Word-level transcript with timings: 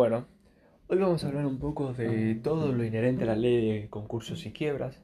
Bueno, 0.00 0.24
hoy 0.88 0.96
vamos 0.96 1.22
a 1.22 1.28
hablar 1.28 1.44
un 1.44 1.58
poco 1.58 1.92
de 1.92 2.34
todo 2.36 2.72
lo 2.72 2.84
inherente 2.86 3.24
a 3.24 3.26
la 3.26 3.36
ley 3.36 3.82
de 3.82 3.90
concursos 3.90 4.46
y 4.46 4.50
quiebras. 4.50 4.98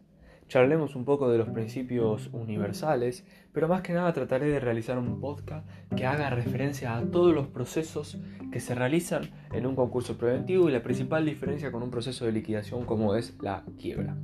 Charlemos 0.48 0.95
un 0.95 1.04
poco 1.04 1.29
de 1.29 1.38
los 1.38 1.48
principios 1.48 2.30
universales, 2.33 3.24
pero 3.53 3.67
más 3.67 3.83
que 3.83 3.92
nada 3.92 4.12
trataré 4.12 4.49
de 4.49 4.61
realizar 4.61 4.97
un 4.97 5.21
podcast 5.21 5.69
que 5.97 6.06
haga 6.06 6.30
referencia 6.30 6.97
a 6.97 7.03
todos 7.03 7.35
los 7.35 7.49
procesos 7.49 8.19
que 8.53 8.61
se 8.61 8.76
realizan 8.76 9.30
en 9.53 9.67
un 9.67 9.74
concurso 9.74 10.17
preventivo 10.17 10.69
y 10.69 10.72
la 10.72 10.83
principal 10.83 11.26
diferencia 11.26 11.72
con 11.72 11.83
un 11.83 11.90
proceso 11.90 12.24
de 12.24 12.33
liquidación 12.33 12.85
como 12.85 13.17
es 13.17 13.37
la 13.40 13.65
quiebra. 13.76 14.17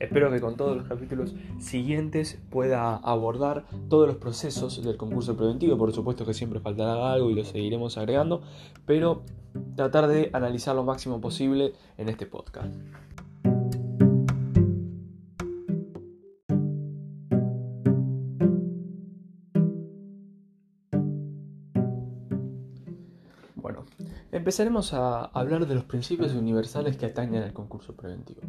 Espero 0.00 0.30
que 0.30 0.40
con 0.40 0.56
todos 0.56 0.76
los 0.76 0.88
capítulos 0.88 1.34
siguientes 1.60 2.40
pueda 2.50 2.96
abordar 2.96 3.64
todos 3.88 4.08
los 4.08 4.16
procesos 4.16 4.82
del 4.84 4.96
concurso 4.96 5.36
preventivo. 5.36 5.78
Por 5.78 5.92
supuesto 5.92 6.26
que 6.26 6.34
siempre 6.34 6.60
faltará 6.60 7.12
algo 7.12 7.30
y 7.30 7.34
lo 7.34 7.44
seguiremos 7.44 7.98
agregando, 7.98 8.42
pero 8.84 9.22
tratar 9.76 10.08
de 10.08 10.30
analizar 10.32 10.74
lo 10.74 10.84
máximo 10.84 11.20
posible 11.20 11.72
en 11.96 12.08
este 12.08 12.26
podcast. 12.26 12.72
Empezaremos 24.48 24.94
a 24.94 25.26
hablar 25.26 25.66
de 25.66 25.74
los 25.74 25.84
principios 25.84 26.32
universales 26.32 26.96
que 26.96 27.04
atañen 27.04 27.42
al 27.42 27.52
concurso 27.52 27.94
preventivo. 27.94 28.40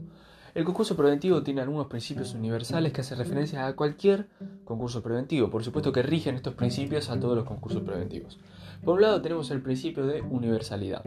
El 0.55 0.63
concurso 0.63 0.95
preventivo 0.95 1.43
tiene 1.43 1.59
algunos 1.59 1.87
principios 1.87 2.33
universales 2.33 2.93
que 2.93 3.01
hacen 3.01 3.17
referencia 3.17 3.67
a 3.67 3.75
cualquier 3.75 4.29
concurso 4.63 5.03
preventivo. 5.03 5.49
Por 5.49 5.61
supuesto 5.61 5.91
que 5.91 6.01
rigen 6.01 6.35
estos 6.35 6.53
principios 6.53 7.09
a 7.09 7.19
todos 7.19 7.35
los 7.35 7.43
concursos 7.43 7.81
preventivos. 7.81 8.39
Por 8.81 8.95
un 8.95 9.01
lado 9.01 9.21
tenemos 9.21 9.51
el 9.51 9.61
principio 9.61 10.05
de 10.07 10.21
universalidad. 10.21 11.03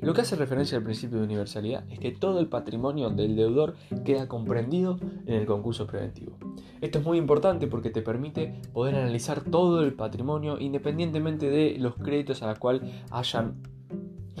Lo 0.00 0.12
que 0.12 0.22
hace 0.22 0.34
referencia 0.34 0.76
al 0.76 0.82
principio 0.82 1.18
de 1.18 1.24
universalidad 1.24 1.84
es 1.88 2.00
que 2.00 2.10
todo 2.10 2.40
el 2.40 2.48
patrimonio 2.48 3.10
del 3.10 3.36
deudor 3.36 3.76
queda 4.04 4.26
comprendido 4.26 4.98
en 5.24 5.34
el 5.34 5.46
concurso 5.46 5.86
preventivo. 5.86 6.36
Esto 6.80 6.98
es 6.98 7.04
muy 7.04 7.16
importante 7.16 7.68
porque 7.68 7.90
te 7.90 8.02
permite 8.02 8.60
poder 8.72 8.96
analizar 8.96 9.44
todo 9.44 9.84
el 9.84 9.94
patrimonio 9.94 10.58
independientemente 10.58 11.48
de 11.48 11.76
los 11.78 11.94
créditos 11.94 12.42
a 12.42 12.48
los 12.48 12.58
cuales 12.58 12.82
hayan 13.12 13.71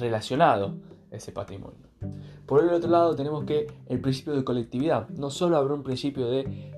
relacionado 0.02 0.74
ese 1.10 1.32
patrimonio. 1.32 1.88
Por 2.46 2.62
el 2.62 2.70
otro 2.70 2.90
lado 2.90 3.14
tenemos 3.14 3.44
que 3.44 3.66
el 3.86 4.00
principio 4.00 4.34
de 4.34 4.44
colectividad. 4.44 5.08
No 5.10 5.30
solo 5.30 5.56
habrá 5.56 5.74
un 5.74 5.82
principio 5.82 6.26
de 6.28 6.72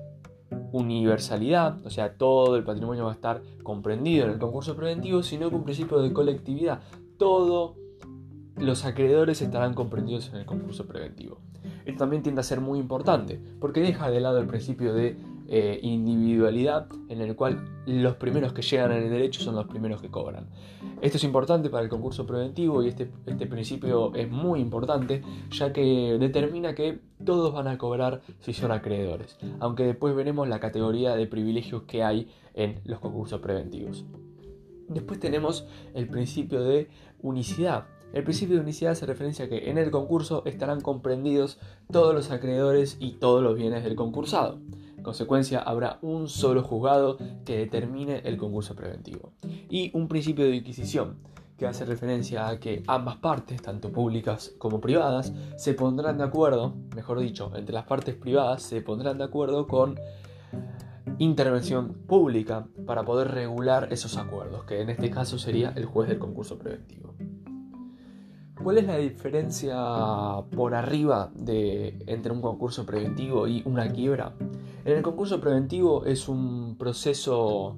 universalidad, 0.71 1.85
o 1.85 1.89
sea, 1.89 2.17
todo 2.17 2.55
el 2.55 2.63
patrimonio 2.63 3.05
va 3.05 3.11
a 3.11 3.15
estar 3.15 3.41
comprendido 3.63 4.25
en 4.25 4.31
el 4.31 4.39
concurso 4.39 4.75
preventivo, 4.75 5.23
sino 5.23 5.49
que 5.49 5.55
un 5.55 5.63
principio 5.63 5.99
de 5.99 6.13
colectividad. 6.13 6.81
Todos 7.17 7.75
los 8.57 8.85
acreedores 8.85 9.41
estarán 9.41 9.73
comprendidos 9.73 10.29
en 10.29 10.35
el 10.35 10.45
concurso 10.45 10.85
preventivo. 10.85 11.39
Esto 11.85 11.99
también 11.99 12.23
tiende 12.23 12.41
a 12.41 12.43
ser 12.43 12.61
muy 12.61 12.79
importante, 12.79 13.41
porque 13.59 13.81
deja 13.81 14.09
de 14.09 14.19
lado 14.19 14.39
el 14.39 14.47
principio 14.47 14.93
de 14.93 15.17
eh, 15.47 15.79
individualidad 15.83 16.87
en 17.07 17.21
el 17.21 17.35
cual 17.35 17.83
los 17.85 18.15
primeros 18.15 18.51
que 18.53 18.63
llegan 18.63 18.91
en 18.93 19.03
el 19.03 19.09
derecho 19.11 19.41
son 19.41 19.55
los 19.55 19.67
primeros 19.67 20.01
que 20.01 20.09
cobran. 20.09 20.47
Esto 21.01 21.17
es 21.17 21.23
importante 21.23 21.69
para 21.69 21.83
el 21.83 21.89
concurso 21.89 22.25
preventivo 22.25 22.81
y 22.81 22.87
este, 22.87 23.11
este 23.27 23.45
principio 23.45 24.13
es 24.15 24.29
muy 24.29 24.59
importante 24.59 25.21
ya 25.51 25.71
que 25.71 26.17
determina 26.19 26.73
que 26.73 26.99
todos 27.23 27.53
van 27.53 27.67
a 27.67 27.77
cobrar 27.77 28.21
si 28.39 28.53
son 28.53 28.71
acreedores, 28.71 29.37
aunque 29.59 29.83
después 29.83 30.15
veremos 30.15 30.47
la 30.47 30.59
categoría 30.59 31.15
de 31.15 31.27
privilegios 31.27 31.83
que 31.83 32.03
hay 32.03 32.27
en 32.55 32.81
los 32.85 32.99
concursos 32.99 33.39
preventivos. 33.39 34.03
Después 34.87 35.19
tenemos 35.19 35.67
el 35.93 36.07
principio 36.07 36.63
de 36.63 36.89
unicidad. 37.21 37.85
El 38.13 38.23
principio 38.23 38.55
de 38.55 38.61
unicidad 38.61 38.93
hace 38.93 39.05
referencia 39.05 39.45
a 39.45 39.49
que 39.49 39.69
en 39.69 39.77
el 39.77 39.91
concurso 39.91 40.43
estarán 40.45 40.81
comprendidos 40.81 41.59
todos 41.91 42.15
los 42.15 42.31
acreedores 42.31 42.97
y 42.99 43.13
todos 43.13 43.43
los 43.43 43.55
bienes 43.55 43.83
del 43.83 43.95
concursado 43.95 44.59
consecuencia, 45.05 45.59
habrá 45.59 45.99
un 46.01 46.27
solo 46.27 46.63
juzgado 46.63 47.17
que 47.45 47.57
determine 47.57 48.19
el 48.25 48.35
concurso 48.35 48.75
preventivo. 48.75 49.31
Y 49.69 49.91
un 49.93 50.09
principio 50.09 50.45
de 50.45 50.55
inquisición, 50.57 51.19
que 51.57 51.65
hace 51.65 51.85
referencia 51.85 52.49
a 52.49 52.59
que 52.59 52.83
ambas 52.87 53.17
partes, 53.17 53.61
tanto 53.61 53.91
públicas 53.91 54.53
como 54.57 54.81
privadas, 54.81 55.31
se 55.55 55.73
pondrán 55.73 56.17
de 56.17 56.25
acuerdo, 56.25 56.75
mejor 56.93 57.19
dicho, 57.19 57.51
entre 57.55 57.73
las 57.73 57.85
partes 57.85 58.15
privadas 58.15 58.63
se 58.63 58.81
pondrán 58.81 59.17
de 59.17 59.23
acuerdo 59.23 59.67
con 59.67 59.97
intervención 61.19 61.93
pública 62.07 62.67
para 62.85 63.03
poder 63.03 63.29
regular 63.29 63.87
esos 63.91 64.17
acuerdos, 64.17 64.65
que 64.65 64.81
en 64.81 64.89
este 64.89 65.09
caso 65.09 65.37
sería 65.37 65.71
el 65.75 65.85
juez 65.85 66.09
del 66.09 66.19
concurso 66.19 66.57
preventivo. 66.57 67.15
¿Cuál 68.61 68.79
es 68.79 68.87
la 68.87 68.97
diferencia 68.97 69.75
por 70.55 70.73
arriba 70.73 71.29
de, 71.35 72.03
entre 72.07 72.31
un 72.31 72.41
concurso 72.41 72.85
preventivo 72.85 73.47
y 73.47 73.61
una 73.65 73.89
quiebra? 73.91 74.33
En 74.85 74.97
el 74.97 75.01
concurso 75.01 75.41
preventivo 75.41 76.05
es 76.05 76.29
un 76.29 76.75
proceso 76.77 77.75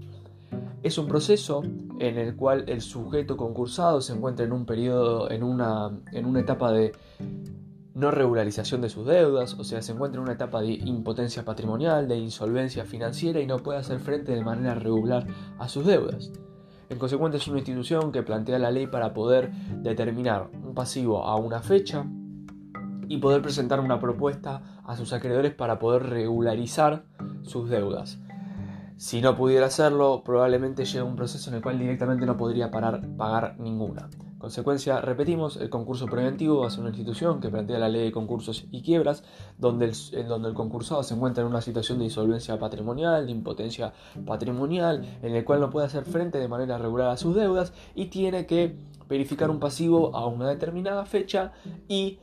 es 0.83 0.97
un 0.97 1.07
proceso 1.07 1.63
en 1.99 2.17
el 2.17 2.35
cual 2.35 2.65
el 2.67 2.81
sujeto 2.81 3.37
concursado 3.37 4.01
se 4.01 4.13
encuentra 4.13 4.45
en 4.45 4.51
un 4.51 4.65
periodo, 4.65 5.31
en 5.31 5.43
una, 5.43 5.97
en 6.11 6.25
una 6.25 6.41
etapa 6.41 6.71
de 6.71 6.93
no 7.93 8.11
regularización 8.11 8.81
de 8.81 8.89
sus 8.89 9.07
deudas, 9.07 9.55
o 9.57 9.63
sea, 9.63 9.81
se 9.81 9.93
encuentra 9.93 10.19
en 10.19 10.23
una 10.23 10.33
etapa 10.33 10.61
de 10.61 10.73
impotencia 10.73 11.43
patrimonial, 11.43 12.07
de 12.07 12.17
insolvencia 12.17 12.85
financiera 12.85 13.39
y 13.39 13.47
no 13.47 13.57
puede 13.57 13.79
hacer 13.79 13.99
frente 13.99 14.33
de 14.33 14.43
manera 14.43 14.75
regular 14.75 15.25
a 15.57 15.67
sus 15.67 15.85
deudas. 15.85 16.31
En 16.89 16.99
consecuencia 16.99 17.37
es 17.37 17.47
una 17.47 17.59
institución 17.59 18.11
que 18.11 18.21
plantea 18.21 18.59
la 18.59 18.71
ley 18.71 18.85
para 18.85 19.13
poder 19.13 19.51
determinar 19.81 20.49
un 20.53 20.73
pasivo 20.73 21.23
a 21.23 21.37
una 21.37 21.61
fecha, 21.61 22.05
y 23.07 23.17
poder 23.17 23.41
presentar 23.41 23.79
una 23.79 23.99
propuesta 23.99 24.81
a 24.85 24.95
sus 24.95 25.13
acreedores 25.13 25.53
para 25.53 25.79
poder 25.79 26.03
regularizar 26.03 27.03
sus 27.43 27.69
deudas. 27.69 28.19
Si 28.97 29.21
no 29.21 29.35
pudiera 29.35 29.67
hacerlo, 29.67 30.23
probablemente 30.25 30.85
llegue 30.85 31.03
un 31.03 31.15
proceso 31.15 31.49
en 31.51 31.57
el 31.57 31.61
cual 31.61 31.77
directamente 31.77 32.25
no 32.25 32.35
podría 32.35 32.71
parar, 32.71 33.07
pagar 33.15 33.55
ninguna. 33.59 34.09
Consecuencia, 34.39 35.01
repetimos, 35.01 35.57
el 35.57 35.69
concurso 35.69 36.05
preventivo 36.05 36.61
va 36.61 36.67
a 36.67 36.69
ser 36.69 36.81
una 36.81 36.89
institución 36.89 37.39
que 37.39 37.49
plantea 37.49 37.79
la 37.79 37.89
ley 37.89 38.05
de 38.05 38.11
concursos 38.11 38.65
y 38.71 38.83
quiebras, 38.83 39.23
donde 39.57 39.85
el, 39.85 40.27
donde 40.27 40.49
el 40.49 40.53
concursado 40.53 41.01
se 41.01 41.15
encuentra 41.15 41.43
en 41.43 41.49
una 41.49 41.61
situación 41.61 41.97
de 41.97 42.05
insolvencia 42.05 42.57
patrimonial, 42.59 43.25
de 43.25 43.31
impotencia 43.31 43.93
patrimonial, 44.25 45.03
en 45.23 45.35
el 45.35 45.43
cual 45.43 45.59
no 45.59 45.69
puede 45.71 45.87
hacer 45.87 46.03
frente 46.05 46.37
de 46.37 46.47
manera 46.47 46.77
regular 46.77 47.09
a 47.09 47.17
sus 47.17 47.35
deudas 47.35 47.73
y 47.95 48.05
tiene 48.05 48.45
que 48.45 48.75
verificar 49.07 49.49
un 49.49 49.59
pasivo 49.59 50.15
a 50.15 50.27
una 50.27 50.49
determinada 50.49 51.05
fecha 51.05 51.51
y 51.87 52.19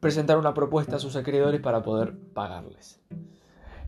presentar 0.00 0.38
una 0.38 0.54
propuesta 0.54 0.96
a 0.96 0.98
sus 0.98 1.16
acreedores 1.16 1.60
para 1.60 1.82
poder 1.82 2.14
pagarles. 2.32 3.00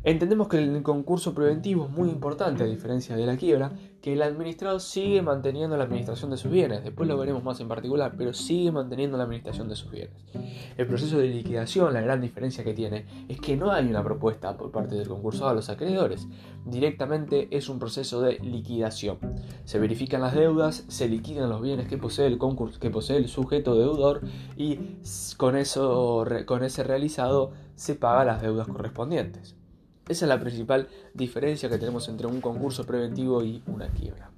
Entendemos 0.05 0.49
que 0.49 0.59
el 0.59 0.83
concurso 0.83 1.33
preventivo 1.33 1.85
es 1.85 1.91
muy 1.93 2.09
importante, 2.09 2.65
a 2.65 2.67
diferencia 2.67 3.15
de 3.15 3.25
la 3.25 3.37
quiebra, 3.37 3.71
que 4.01 4.15
el 4.15 4.23
administrado 4.23 4.81
sigue 4.81 5.23
manteniendo 5.23 5.77
la 5.77 5.85
administración 5.85 6.33
de 6.33 6.37
sus 6.37 6.51
bienes, 6.51 6.83
después 6.83 7.09
lo 7.09 7.17
veremos 7.17 7.45
más 7.45 7.61
en 7.61 7.69
particular, 7.69 8.15
pero 8.19 8.33
sigue 8.33 8.73
manteniendo 8.73 9.17
la 9.17 9.23
administración 9.23 9.69
de 9.69 9.77
sus 9.77 9.93
bienes. 9.93 10.17
El 10.77 10.89
proceso 10.89 11.19
de 11.19 11.29
liquidación, 11.29 11.95
la 11.95 12.01
gran 12.01 12.21
diferencia 12.21 12.65
que 12.65 12.75
tiene, 12.75 13.07
es 13.29 13.41
que 13.41 13.57
no 13.57 13.71
hay 13.71 13.87
una 13.87 14.03
propuesta 14.03 14.57
por 14.57 14.73
parte 14.73 14.97
del 14.97 15.07
concursado 15.07 15.51
a 15.51 15.55
los 15.55 15.69
acreedores, 15.69 16.27
directamente 16.65 17.47
es 17.53 17.69
un 17.69 17.79
proceso 17.79 18.21
de 18.23 18.41
liquidación. 18.41 19.19
Se 19.65 19.79
verifican 19.79 20.21
las 20.21 20.35
deudas, 20.35 20.85
se 20.89 21.09
liquidan 21.09 21.49
los 21.49 21.63
bienes 21.63 21.87
que 21.87 21.97
posee 21.97 22.27
el, 22.27 22.39
concurso, 22.39 22.81
que 22.81 22.91
posee 22.91 23.19
el 23.19 23.29
sujeto 23.29 23.77
deudor 23.77 24.23
y 24.57 24.81
con, 25.37 25.57
eso, 25.57 26.27
con 26.45 26.65
ese 26.65 26.83
realizado 26.83 27.53
se 27.77 27.95
paga 27.95 28.25
las 28.25 28.43
deudas 28.43 28.67
correspondientes. 28.67 29.62
Esa 30.09 30.25
es 30.25 30.29
la 30.29 30.41
principal 30.41 30.89
diferencia 31.15 31.69
que 31.69 31.79
tenemos 31.79 32.09
entre 32.09 32.27
un 32.27 32.41
concurso 32.41 32.85
preventivo 32.85 33.45
y 33.45 33.63
una 33.67 33.89
quiebra. 33.89 34.31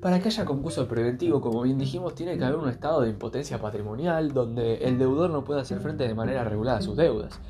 Para 0.00 0.20
que 0.20 0.28
haya 0.28 0.44
concurso 0.44 0.86
preventivo, 0.86 1.40
como 1.40 1.62
bien 1.62 1.78
dijimos, 1.78 2.14
tiene 2.14 2.36
que 2.36 2.44
haber 2.44 2.58
un 2.58 2.68
estado 2.68 3.00
de 3.00 3.10
impotencia 3.10 3.60
patrimonial 3.60 4.32
donde 4.32 4.76
el 4.84 4.98
deudor 4.98 5.30
no 5.30 5.44
pueda 5.44 5.62
hacer 5.62 5.80
frente 5.80 6.06
de 6.06 6.14
manera 6.14 6.44
regular 6.44 6.76
a 6.76 6.82
sus 6.82 6.96
deudas. 6.96 7.40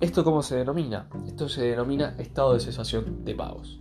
¿Esto 0.00 0.24
cómo 0.24 0.42
se 0.42 0.56
denomina? 0.56 1.08
Esto 1.26 1.48
se 1.48 1.62
denomina 1.62 2.14
estado 2.18 2.54
de 2.54 2.60
cesación 2.60 3.24
de 3.24 3.34
pagos. 3.34 3.80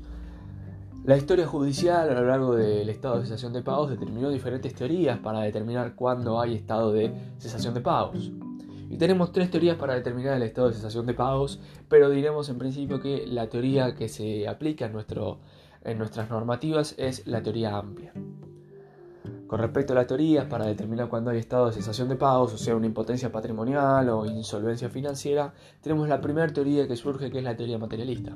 La 1.06 1.16
historia 1.16 1.48
judicial 1.48 2.10
a 2.10 2.20
lo 2.20 2.28
largo 2.28 2.56
del 2.56 2.90
estado 2.90 3.20
de 3.20 3.24
cesación 3.24 3.54
de 3.54 3.62
pagos 3.62 3.90
determinó 3.90 4.30
diferentes 4.30 4.76
teorías 4.76 5.18
para 5.20 5.40
determinar 5.40 5.96
cuándo 5.96 6.40
hay 6.42 6.56
estado 6.56 6.92
de 6.92 7.14
cesación 7.38 7.74
de 7.74 7.82
pagos. 7.82 8.32
Y 8.90 8.98
tenemos 8.98 9.32
tres 9.32 9.52
teorías 9.52 9.78
para 9.78 9.96
determinar 9.96 10.36
el 10.38 10.44
estado 10.44 10.70
de 10.70 10.76
cesación 10.76 11.06
de 11.06 11.14
pagos, 11.14 11.60
pero 11.90 12.10
diremos 12.10 12.50
en 12.50 12.58
principio 12.58 13.00
que 13.00 13.28
la 13.28 13.48
teoría 13.50 13.96
que 13.96 14.08
se 14.10 14.48
aplica 14.48 14.86
en, 14.86 14.94
nuestro, 14.94 15.40
en 15.84 15.98
nuestras 15.98 16.30
normativas 16.30 16.96
es 16.98 17.28
la 17.28 17.42
teoría 17.42 17.78
amplia. 17.78 18.14
Con 19.48 19.60
respecto 19.60 19.94
a 19.94 19.96
las 19.96 20.08
teorías 20.08 20.46
para 20.46 20.66
determinar 20.66 21.08
cuándo 21.08 21.32
hay 21.32 21.40
estado 21.40 21.68
de 21.68 21.72
cesación 21.72 22.10
de 22.10 22.18
pagos, 22.18 22.54
o 22.54 22.58
sea, 22.58 22.76
una 22.76 22.86
impotencia 22.86 23.32
patrimonial 23.32 24.10
o 24.10 24.26
insolvencia 24.26 24.90
financiera, 24.90 25.54
tenemos 25.82 26.10
la 26.10 26.20
primera 26.20 26.52
teoría 26.52 26.86
que 26.86 26.98
surge, 26.98 27.32
que 27.32 27.38
es 27.38 27.44
la 27.46 27.56
teoría 27.56 27.78
materialista. 27.78 28.36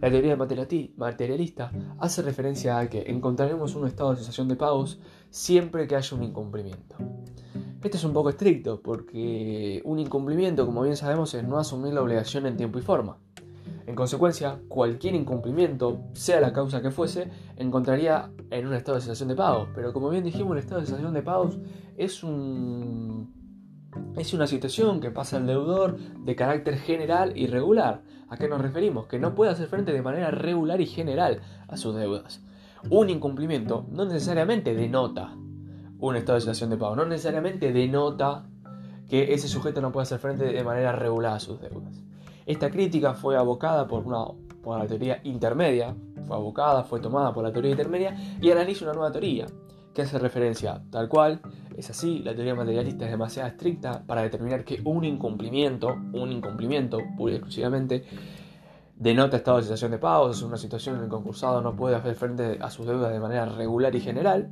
La 0.00 0.10
teoría 0.10 0.36
materialista 0.36 1.72
hace 1.98 2.22
referencia 2.22 2.78
a 2.78 2.88
que 2.88 3.02
encontraremos 3.10 3.74
un 3.74 3.88
estado 3.88 4.10
de 4.10 4.18
cesación 4.18 4.46
de 4.46 4.54
pagos 4.54 5.00
siempre 5.28 5.88
que 5.88 5.96
haya 5.96 6.16
un 6.16 6.22
incumplimiento. 6.22 6.96
Este 7.84 7.98
es 7.98 8.04
un 8.04 8.14
poco 8.14 8.30
estricto 8.30 8.80
porque 8.80 9.82
un 9.84 9.98
incumplimiento, 9.98 10.64
como 10.64 10.80
bien 10.82 10.96
sabemos, 10.96 11.34
es 11.34 11.44
no 11.44 11.58
asumir 11.58 11.92
la 11.92 12.00
obligación 12.00 12.46
en 12.46 12.56
tiempo 12.56 12.78
y 12.78 12.82
forma. 12.82 13.18
En 13.86 13.94
consecuencia, 13.94 14.58
cualquier 14.68 15.14
incumplimiento, 15.14 16.00
sea 16.14 16.40
la 16.40 16.54
causa 16.54 16.80
que 16.80 16.90
fuese, 16.90 17.28
encontraría 17.58 18.30
en 18.48 18.66
un 18.66 18.72
estado 18.72 18.96
de 18.96 19.02
cesación 19.02 19.28
de 19.28 19.34
pagos. 19.34 19.68
Pero 19.74 19.92
como 19.92 20.08
bien 20.08 20.24
dijimos, 20.24 20.52
el 20.52 20.60
estado 20.60 20.80
de 20.80 20.86
cesación 20.86 21.12
de 21.12 21.20
pagos 21.20 21.58
es 21.98 22.24
un 22.24 23.34
es 24.16 24.32
una 24.32 24.46
situación 24.46 25.00
que 25.00 25.10
pasa 25.10 25.36
al 25.36 25.46
deudor 25.46 25.98
de 25.98 26.34
carácter 26.34 26.78
general 26.78 27.36
y 27.36 27.48
regular. 27.48 28.02
¿A 28.30 28.38
qué 28.38 28.48
nos 28.48 28.62
referimos? 28.62 29.08
Que 29.08 29.18
no 29.18 29.34
puede 29.34 29.52
hacer 29.52 29.68
frente 29.68 29.92
de 29.92 30.00
manera 30.00 30.30
regular 30.30 30.80
y 30.80 30.86
general 30.86 31.42
a 31.68 31.76
sus 31.76 31.94
deudas. 31.94 32.42
Un 32.88 33.10
incumplimiento 33.10 33.84
no 33.90 34.06
necesariamente 34.06 34.74
denota 34.74 35.36
un 36.08 36.16
estado 36.16 36.36
de 36.36 36.40
situación 36.42 36.70
de 36.70 36.76
pago, 36.76 36.96
no 36.96 37.06
necesariamente 37.06 37.72
denota 37.72 38.44
que 39.08 39.32
ese 39.32 39.48
sujeto 39.48 39.80
no 39.80 39.92
puede 39.92 40.04
hacer 40.04 40.18
frente 40.18 40.44
de 40.44 40.64
manera 40.64 40.92
regular 40.92 41.34
a 41.34 41.40
sus 41.40 41.60
deudas. 41.60 42.02
Esta 42.46 42.70
crítica 42.70 43.14
fue 43.14 43.36
abocada 43.36 43.86
por, 43.86 44.06
una, 44.06 44.24
por 44.62 44.78
la 44.78 44.86
teoría 44.86 45.20
intermedia, 45.24 45.94
fue 46.26 46.36
abocada, 46.36 46.84
fue 46.84 47.00
tomada 47.00 47.32
por 47.32 47.42
la 47.42 47.52
teoría 47.52 47.70
intermedia 47.70 48.16
y 48.40 48.50
analiza 48.50 48.84
una 48.84 48.94
nueva 48.94 49.12
teoría 49.12 49.46
que 49.94 50.02
hace 50.02 50.18
referencia 50.18 50.82
tal 50.90 51.08
cual, 51.08 51.40
es 51.76 51.88
así, 51.88 52.18
la 52.18 52.34
teoría 52.34 52.54
materialista 52.54 53.04
es 53.06 53.10
demasiado 53.10 53.48
estricta 53.48 54.02
para 54.06 54.22
determinar 54.22 54.64
que 54.64 54.82
un 54.84 55.04
incumplimiento, 55.04 55.94
un 56.12 56.32
incumplimiento 56.32 56.98
pura 57.16 57.32
y 57.32 57.36
exclusivamente, 57.36 58.04
denota 58.96 59.38
estado 59.38 59.58
de 59.58 59.62
situación 59.64 59.92
de 59.92 59.98
pagos, 59.98 60.36
es 60.36 60.42
una 60.42 60.56
situación 60.56 60.96
en 60.96 61.00
que 61.02 61.04
el 61.06 61.10
concursado 61.10 61.62
no 61.62 61.74
puede 61.76 61.96
hacer 61.96 62.14
frente 62.14 62.58
a 62.60 62.70
sus 62.70 62.86
deudas 62.86 63.12
de 63.12 63.20
manera 63.20 63.46
regular 63.46 63.94
y 63.94 64.00
general, 64.00 64.50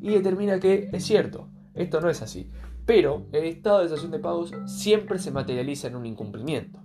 y 0.00 0.10
determina 0.10 0.58
que 0.60 0.88
es 0.92 1.04
cierto, 1.04 1.48
esto 1.74 2.00
no 2.00 2.10
es 2.10 2.22
así, 2.22 2.50
pero 2.86 3.26
el 3.32 3.44
estado 3.44 3.78
de 3.78 3.84
situación 3.84 4.10
de 4.10 4.18
pagos 4.18 4.52
siempre 4.66 5.18
se 5.18 5.30
materializa 5.30 5.88
en 5.88 5.96
un 5.96 6.06
incumplimiento. 6.06 6.80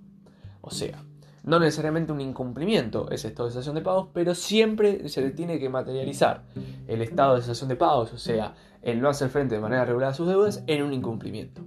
O 0.62 0.70
sea, 0.70 1.04
no 1.44 1.60
necesariamente 1.60 2.12
un 2.12 2.22
incumplimiento 2.22 3.10
es 3.12 3.24
estado 3.24 3.48
de 3.48 3.54
cesación 3.54 3.76
de 3.76 3.82
pagos, 3.82 4.10
pero 4.14 4.34
siempre 4.34 5.08
se 5.10 5.22
le 5.22 5.32
tiene 5.32 5.60
que 5.60 5.70
materializar 5.70 6.44
el 6.88 7.02
estado 7.02 7.36
de 7.36 7.42
cesación 7.42 7.70
de 7.70 7.76
pagos, 7.76 8.14
o 8.14 8.18
sea, 8.18 8.56
el 8.82 9.00
no 9.00 9.10
hacer 9.10 9.30
frente 9.30 9.56
de 9.56 9.62
manera 9.62 9.86
regular 9.86 10.10
a 10.10 10.14
sus 10.14 10.28
deudas, 10.28 10.64
en 10.68 10.84
un 10.84 10.94
incumplimiento. 10.94 11.64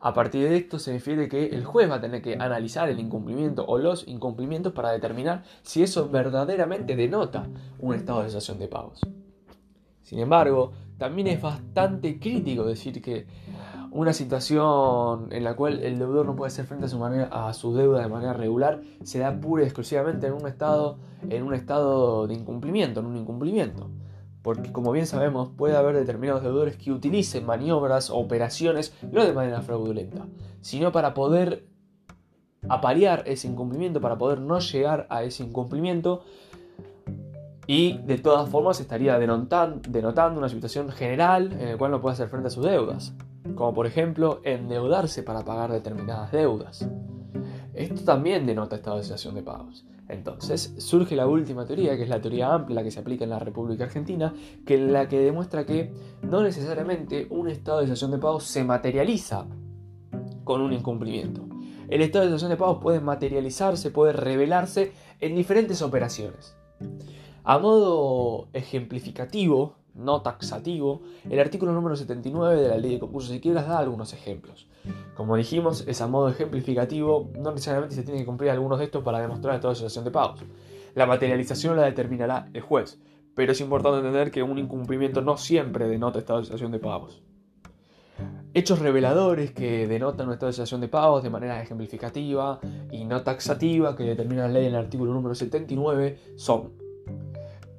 A 0.00 0.14
partir 0.14 0.48
de 0.48 0.56
esto 0.56 0.78
se 0.78 0.94
infiere 0.94 1.28
que 1.28 1.46
el 1.46 1.64
juez 1.64 1.90
va 1.90 1.96
a 1.96 2.00
tener 2.00 2.22
que 2.22 2.34
analizar 2.34 2.88
el 2.88 2.98
incumplimiento 2.98 3.66
o 3.66 3.78
los 3.78 4.08
incumplimientos 4.08 4.72
para 4.72 4.92
determinar 4.92 5.44
si 5.62 5.82
eso 5.82 6.08
verdaderamente 6.08 6.96
denota 6.96 7.46
un 7.78 7.94
estado 7.94 8.22
de 8.22 8.30
cesación 8.30 8.58
de 8.58 8.68
pagos. 8.68 9.00
Sin 10.10 10.18
embargo, 10.18 10.72
también 10.98 11.28
es 11.28 11.40
bastante 11.40 12.18
crítico 12.18 12.64
decir 12.64 13.00
que 13.00 13.28
una 13.92 14.12
situación 14.12 15.28
en 15.30 15.44
la 15.44 15.54
cual 15.54 15.84
el 15.84 16.00
deudor 16.00 16.26
no 16.26 16.34
puede 16.34 16.48
hacer 16.48 16.64
frente 16.64 16.86
a 16.86 16.88
su, 16.88 16.98
manera, 16.98 17.26
a 17.30 17.54
su 17.54 17.72
deuda 17.72 18.02
de 18.02 18.08
manera 18.08 18.32
regular 18.32 18.80
se 19.04 19.20
da 19.20 19.40
pura 19.40 19.62
y 19.62 19.66
exclusivamente 19.66 20.26
en 20.26 20.32
un 20.32 20.48
estado, 20.48 20.98
en 21.28 21.44
un 21.44 21.54
estado 21.54 22.26
de 22.26 22.34
incumplimiento, 22.34 22.98
en 22.98 23.06
un 23.06 23.18
incumplimiento. 23.18 23.88
Porque 24.42 24.72
como 24.72 24.90
bien 24.90 25.06
sabemos, 25.06 25.50
puede 25.56 25.76
haber 25.76 25.94
determinados 25.94 26.42
deudores 26.42 26.76
que 26.76 26.90
utilicen 26.90 27.46
maniobras 27.46 28.10
o 28.10 28.16
operaciones 28.16 28.92
no 29.12 29.24
de 29.24 29.32
manera 29.32 29.60
fraudulenta, 29.60 30.26
sino 30.60 30.90
para 30.90 31.14
poder 31.14 31.68
apalear 32.68 33.22
ese 33.26 33.46
incumplimiento, 33.46 34.00
para 34.00 34.18
poder 34.18 34.40
no 34.40 34.58
llegar 34.58 35.06
a 35.08 35.22
ese 35.22 35.44
incumplimiento, 35.44 36.24
y 37.72 37.98
de 37.98 38.18
todas 38.18 38.50
formas 38.50 38.80
estaría 38.80 39.16
denotando, 39.16 40.40
una 40.40 40.48
situación 40.48 40.90
general 40.90 41.52
en 41.52 41.70
la 41.70 41.78
cual 41.78 41.92
no 41.92 42.00
puede 42.00 42.14
hacer 42.14 42.28
frente 42.28 42.48
a 42.48 42.50
sus 42.50 42.64
deudas 42.64 43.14
como 43.54 43.72
por 43.72 43.86
ejemplo 43.86 44.40
endeudarse 44.42 45.22
para 45.22 45.44
pagar 45.44 45.70
determinadas 45.70 46.32
deudas. 46.32 46.88
Esto 47.72 48.02
también 48.04 48.44
denota 48.44 48.74
estado 48.74 48.96
de 48.96 49.04
situación 49.04 49.36
de 49.36 49.42
pagos. 49.42 49.86
Entonces 50.08 50.74
surge 50.78 51.14
la 51.14 51.28
última 51.28 51.64
teoría, 51.64 51.96
que 51.96 52.02
es 52.02 52.08
la 52.08 52.20
teoría 52.20 52.52
amplia 52.52 52.82
que 52.82 52.90
se 52.90 52.98
aplica 52.98 53.22
en 53.22 53.30
la 53.30 53.38
República 53.38 53.84
Argentina, 53.84 54.34
que 54.66 54.74
es 54.74 54.80
la 54.80 55.08
que 55.08 55.20
demuestra 55.20 55.64
que 55.64 55.92
no 56.22 56.42
necesariamente 56.42 57.28
un 57.30 57.48
estado 57.48 57.78
de 57.78 57.84
situación 57.84 58.10
de 58.10 58.18
pagos 58.18 58.44
se 58.44 58.64
materializa 58.64 59.46
con 60.42 60.60
un 60.60 60.72
incumplimiento. 60.72 61.46
El 61.88 62.02
estado 62.02 62.24
de 62.24 62.30
situación 62.30 62.50
de 62.50 62.56
pagos 62.56 62.78
puede 62.82 62.98
materializarse, 62.98 63.92
puede 63.92 64.12
revelarse 64.12 64.90
en 65.20 65.36
diferentes 65.36 65.80
operaciones. 65.82 66.56
A 67.42 67.58
modo 67.58 68.48
ejemplificativo, 68.52 69.76
no 69.94 70.22
taxativo, 70.22 71.00
el 71.28 71.40
artículo 71.40 71.72
número 71.72 71.96
79 71.96 72.60
de 72.60 72.68
la 72.68 72.76
ley 72.76 72.92
de 72.92 73.00
concursos 73.00 73.34
y 73.34 73.40
quiebras 73.40 73.66
da 73.66 73.78
algunos 73.78 74.12
ejemplos. 74.12 74.68
Como 75.16 75.36
dijimos, 75.36 75.84
es 75.86 76.00
a 76.00 76.06
modo 76.06 76.28
ejemplificativo, 76.28 77.30
no 77.38 77.52
necesariamente 77.52 77.94
se 77.94 78.02
tiene 78.02 78.20
que 78.20 78.26
cumplir 78.26 78.50
algunos 78.50 78.78
de 78.78 78.84
estos 78.84 79.02
para 79.02 79.20
demostrar 79.20 79.60
toda 79.60 79.74
situación 79.74 80.04
de 80.04 80.10
pagos. 80.10 80.40
La 80.94 81.06
materialización 81.06 81.76
la 81.76 81.84
determinará 81.84 82.50
el 82.52 82.60
juez, 82.60 83.00
pero 83.34 83.52
es 83.52 83.60
importante 83.60 83.98
entender 83.98 84.30
que 84.30 84.42
un 84.42 84.58
incumplimiento 84.58 85.22
no 85.22 85.36
siempre 85.36 85.88
denota 85.88 86.18
estado 86.18 86.40
de 86.40 86.44
situación 86.44 86.72
de 86.72 86.78
pagos. 86.78 87.22
Hechos 88.52 88.80
reveladores 88.80 89.52
que 89.52 89.86
denotan 89.86 90.28
de 90.28 90.34
situación 90.52 90.80
de 90.80 90.88
pagos 90.88 91.22
de 91.22 91.30
manera 91.30 91.62
ejemplificativa 91.62 92.58
y 92.90 93.04
no 93.04 93.22
taxativa 93.22 93.94
que 93.94 94.02
determina 94.02 94.42
la 94.42 94.54
ley 94.54 94.66
en 94.66 94.74
el 94.74 94.80
artículo 94.80 95.14
número 95.14 95.34
79 95.34 96.18
son 96.36 96.72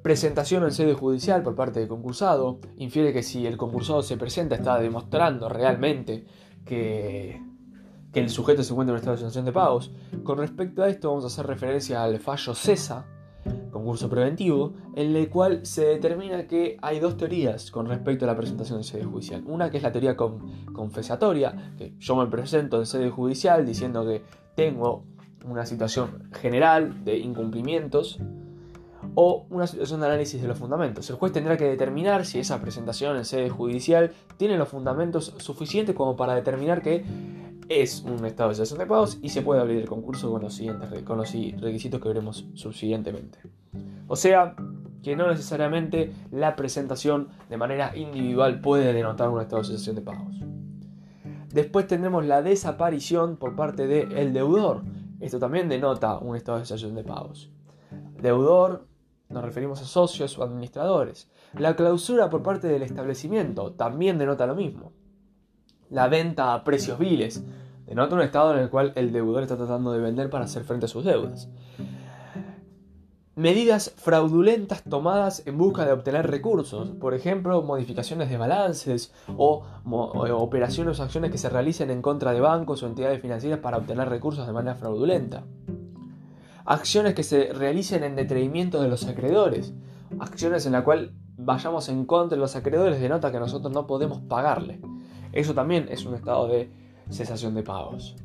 Presentación 0.02 0.64
en 0.64 0.72
sede 0.72 0.94
judicial 0.94 1.44
por 1.44 1.54
parte 1.54 1.78
del 1.78 1.88
concursado 1.88 2.58
infiere 2.76 3.12
que 3.12 3.22
si 3.22 3.46
el 3.46 3.56
concursado 3.56 4.02
se 4.02 4.16
presenta 4.16 4.56
está 4.56 4.80
demostrando 4.80 5.48
realmente 5.48 6.26
que, 6.64 7.40
el 8.12 8.28
sujeto 8.28 8.64
se 8.64 8.72
encuentra 8.72 8.96
en 8.96 8.98
estado 8.98 9.30
de 9.30 9.42
de 9.42 9.52
pagos. 9.52 9.92
Con 10.24 10.38
respecto 10.38 10.82
a 10.82 10.88
esto 10.88 11.08
vamos 11.08 11.22
a 11.24 11.28
hacer 11.28 11.46
referencia 11.46 12.02
al 12.02 12.18
fallo 12.18 12.52
CESA, 12.52 13.06
concurso 13.70 14.10
preventivo, 14.10 14.74
en 14.96 15.14
el 15.14 15.28
cual 15.28 15.64
se 15.64 15.86
determina 15.86 16.48
que 16.48 16.76
hay 16.82 16.98
dos 16.98 17.16
teorías 17.16 17.70
con 17.70 17.86
respecto 17.86 18.24
a 18.24 18.28
la 18.28 18.36
presentación 18.36 18.78
en 18.78 18.84
sede 18.84 19.04
judicial. 19.04 19.44
Una 19.46 19.70
que 19.70 19.76
es 19.76 19.84
la 19.84 19.92
teoría 19.92 20.16
confesatoria, 20.16 21.74
que 21.78 21.94
yo 21.98 22.16
me 22.16 22.26
presento 22.26 22.80
en 22.80 22.86
sede 22.86 23.08
judicial 23.08 23.64
diciendo 23.64 24.04
que 24.04 24.24
tengo 24.56 25.04
una 25.44 25.64
situación 25.64 26.28
general 26.32 27.04
de 27.04 27.18
incumplimientos 27.18 28.20
o 29.14 29.46
una 29.50 29.66
situación 29.66 30.00
de 30.00 30.06
análisis 30.06 30.40
de 30.40 30.48
los 30.48 30.58
fundamentos. 30.58 31.08
El 31.10 31.16
juez 31.16 31.32
tendrá 31.32 31.56
que 31.56 31.64
determinar 31.64 32.24
si 32.24 32.38
esa 32.38 32.60
presentación 32.60 33.16
en 33.16 33.24
sede 33.24 33.50
judicial 33.50 34.12
tiene 34.36 34.56
los 34.56 34.68
fundamentos 34.68 35.34
suficientes 35.38 35.94
como 35.94 36.16
para 36.16 36.34
determinar 36.34 36.82
que 36.82 37.04
es 37.68 38.02
un 38.02 38.24
estado 38.24 38.50
de 38.50 38.54
situación 38.56 38.78
de 38.80 38.86
pagos 38.86 39.18
y 39.22 39.28
se 39.28 39.42
puede 39.42 39.60
abrir 39.60 39.78
el 39.78 39.88
concurso 39.88 40.30
con 40.30 40.42
los, 40.42 40.54
siguientes, 40.54 41.02
con 41.02 41.18
los 41.18 41.32
requisitos 41.32 42.00
que 42.00 42.08
veremos 42.08 42.46
subsiguientemente. 42.54 43.38
O 44.08 44.16
sea, 44.16 44.54
que 45.02 45.16
no 45.16 45.28
necesariamente 45.28 46.12
la 46.30 46.56
presentación 46.56 47.28
de 47.48 47.56
manera 47.56 47.96
individual 47.96 48.60
puede 48.60 48.92
denotar 48.92 49.28
un 49.28 49.40
estado 49.40 49.62
de 49.62 49.68
situación 49.68 49.96
de 49.96 50.02
pagos. 50.02 50.36
Después 51.52 51.86
tendremos 51.86 52.24
la 52.24 52.40
desaparición 52.40 53.36
por 53.36 53.56
parte 53.56 53.86
del 53.86 54.32
deudor. 54.32 54.82
Esto 55.20 55.38
también 55.38 55.68
denota 55.68 56.18
un 56.18 56.36
estado 56.36 56.58
de 56.58 56.64
situación 56.64 56.94
de 56.94 57.04
pagos. 57.04 57.50
Deudor 58.20 58.86
nos 59.32 59.44
referimos 59.44 59.80
a 59.80 59.84
socios 59.84 60.38
o 60.38 60.42
administradores. 60.42 61.30
La 61.54 61.76
clausura 61.76 62.30
por 62.30 62.42
parte 62.42 62.68
del 62.68 62.82
establecimiento 62.82 63.72
también 63.72 64.18
denota 64.18 64.46
lo 64.46 64.54
mismo. 64.54 64.92
La 65.90 66.08
venta 66.08 66.54
a 66.54 66.64
precios 66.64 66.98
viles 66.98 67.44
denota 67.86 68.14
un 68.14 68.22
estado 68.22 68.54
en 68.54 68.60
el 68.60 68.70
cual 68.70 68.92
el 68.96 69.12
deudor 69.12 69.42
está 69.42 69.56
tratando 69.56 69.92
de 69.92 70.00
vender 70.00 70.30
para 70.30 70.44
hacer 70.44 70.64
frente 70.64 70.86
a 70.86 70.88
sus 70.88 71.04
deudas. 71.04 71.48
Medidas 73.34 73.94
fraudulentas 73.96 74.82
tomadas 74.84 75.46
en 75.46 75.56
busca 75.56 75.86
de 75.86 75.92
obtener 75.92 76.30
recursos, 76.30 76.90
por 76.90 77.14
ejemplo, 77.14 77.62
modificaciones 77.62 78.28
de 78.28 78.36
balances 78.36 79.12
o, 79.36 79.64
operaciones 79.84 81.00
o 81.00 81.02
acciones 81.02 81.30
que 81.30 81.38
se 81.38 81.48
realicen 81.48 81.90
en 81.90 82.02
contra 82.02 82.32
de 82.32 82.40
bancos 82.40 82.82
o 82.82 82.86
entidades 82.86 83.22
financieras 83.22 83.60
para 83.60 83.78
obtener 83.78 84.10
recursos 84.10 84.46
de 84.46 84.52
manera 84.52 84.74
fraudulenta 84.74 85.44
acciones 86.64 87.14
que 87.14 87.22
se 87.22 87.52
realicen 87.52 88.04
en 88.04 88.16
detrimento 88.16 88.82
de 88.82 88.88
los 88.88 89.06
acreedores, 89.06 89.72
acciones 90.18 90.66
en 90.66 90.72
la 90.72 90.84
cual 90.84 91.12
vayamos 91.36 91.88
en 91.88 92.04
contra 92.04 92.36
de 92.36 92.40
los 92.40 92.54
acreedores 92.56 93.00
denota 93.00 93.32
que 93.32 93.40
nosotros 93.40 93.72
no 93.72 93.86
podemos 93.86 94.20
pagarle. 94.20 94.80
Eso 95.32 95.54
también 95.54 95.88
es 95.90 96.04
un 96.04 96.14
estado 96.14 96.46
de 96.48 96.70
cesación 97.10 97.54
de 97.54 97.62
pagos. 97.62 98.16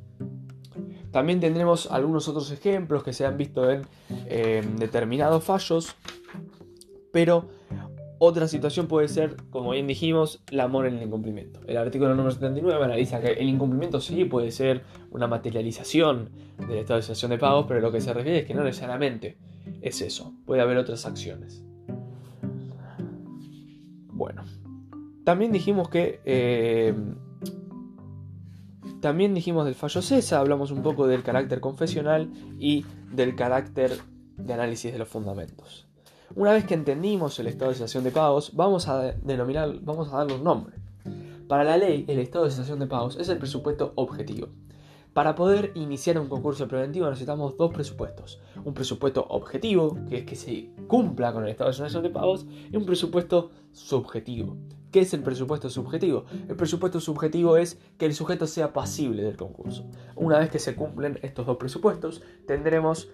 También 1.12 1.39
tendremos 1.39 1.89
algunos 1.89 2.27
otros 2.27 2.51
ejemplos 2.51 3.03
que 3.03 3.13
se 3.13 3.25
han 3.25 3.38
visto 3.38 3.70
en 3.72 4.77
determinados 4.77 5.44
fallos, 5.44 5.96
pero 7.12 7.50
otra 8.19 8.47
situación 8.47 8.88
puede 8.88 9.07
ser, 9.07 9.36
como 9.50 9.71
bien 9.71 9.88
dijimos, 9.88 10.43
el 10.51 10.59
amor 10.59 10.88
en 10.88 10.95
el 10.95 11.03
incumplimiento. 11.03 11.62
El 11.67 11.77
artículo 11.77 12.15
número 12.15 12.31
79 12.31 12.83
analiza 12.83 13.21
que 13.21 13.33
el 13.33 13.47
incumplimiento 13.47 14.01
sí 14.01 14.25
puede 14.25 14.51
ser 14.51 14.83
una 15.12 15.27
materialización 15.27 16.29
de 16.67 16.81
situación 17.01 17.31
de 17.31 17.38
pagos, 17.38 17.65
pero 17.67 17.79
lo 17.79 17.91
que 17.91 18.01
se 18.01 18.13
refiere 18.13 18.39
es 18.39 18.45
que 18.45 18.53
no 18.53 18.63
necesariamente 18.63 19.38
es 19.81 20.01
eso. 20.01 20.33
Puede 20.45 20.62
haber 20.62 20.77
otras 20.77 21.05
acciones. 21.05 21.63
Bueno, 24.12 24.43
También 25.24 25.51
dijimos 25.51 25.89
que... 25.89 26.21
Eh, 26.25 26.93
también 29.00 29.36
dijimos 29.36 29.65
del 29.65 29.75
fallo 29.75 30.01
CESA, 30.01 30.39
hablamos 30.39 30.71
un 30.71 30.81
poco 30.81 31.05
del 31.05 31.21
carácter 31.21 31.59
confesional 31.59 32.31
y 32.57 32.83
del 33.12 33.36
carácter 33.36 33.91
de 34.38 34.53
análisis 34.53 34.91
de 34.91 34.97
los 34.97 35.07
fundamentos. 35.07 35.87
Una 36.36 36.51
vez 36.51 36.65
que 36.65 36.74
entendimos 36.74 37.39
el 37.39 37.48
estado 37.48 37.69
de 37.69 37.75
situación 37.75 38.03
de 38.03 38.12
pagos, 38.12 38.51
vamos 38.53 38.88
a 38.89 39.13
denominar, 39.13 39.79
vamos 39.81 40.12
a 40.12 40.17
darle 40.17 40.36
un 40.36 40.43
nombre. 40.43 40.75
Para 41.48 41.63
la 41.63 41.77
ley, 41.77 42.03
el 42.07 42.19
estado 42.19 42.46
de 42.46 42.51
situación 42.51 42.79
de 42.79 42.88
pagos 42.88 43.17
es 43.17 43.29
el 43.29 43.38
presupuesto 43.38 43.93
objetivo. 43.96 44.50
Para 45.13 45.36
poder 45.36 45.72
iniciar 45.75 46.19
un 46.19 46.27
concurso 46.27 46.67
preventivo 46.67 47.10
necesitamos 47.10 47.57
dos 47.57 47.74
presupuestos. 47.74 48.39
Un 48.65 48.74
presupuesto 48.74 49.25
objetivo, 49.29 49.98
que 50.10 50.19
es 50.19 50.25
que 50.25 50.36
se 50.36 50.69
cumpla 50.88 51.31
con 51.31 51.43
el 51.43 51.50
estado 51.50 51.69
de 51.69 51.75
situación 51.75 52.03
de 52.03 52.10
pagos, 52.10 52.46
y 52.72 52.75
un 52.75 52.86
presupuesto 52.86 53.50
subjetivo. 53.72 54.57
¿Qué 54.91 55.00
es 55.01 55.13
el 55.13 55.24
presupuesto 55.24 55.69
subjetivo? 55.69 56.25
El 56.48 56.55
presupuesto 56.55 57.00
subjetivo 57.00 57.57
es 57.57 57.79
que 57.98 58.05
el 58.05 58.13
sujeto 58.13 58.48
sea 58.48 58.74
pasible 58.74 59.24
del 59.24 59.38
concurso. 59.38 59.86
Una 60.15 60.39
vez 60.39 60.50
que 60.50 60.60
se 60.60 60.75
cumplen 60.75 61.19
estos 61.24 61.46
dos 61.46 61.57
presupuestos, 61.57 62.22
tendremos 62.46 63.10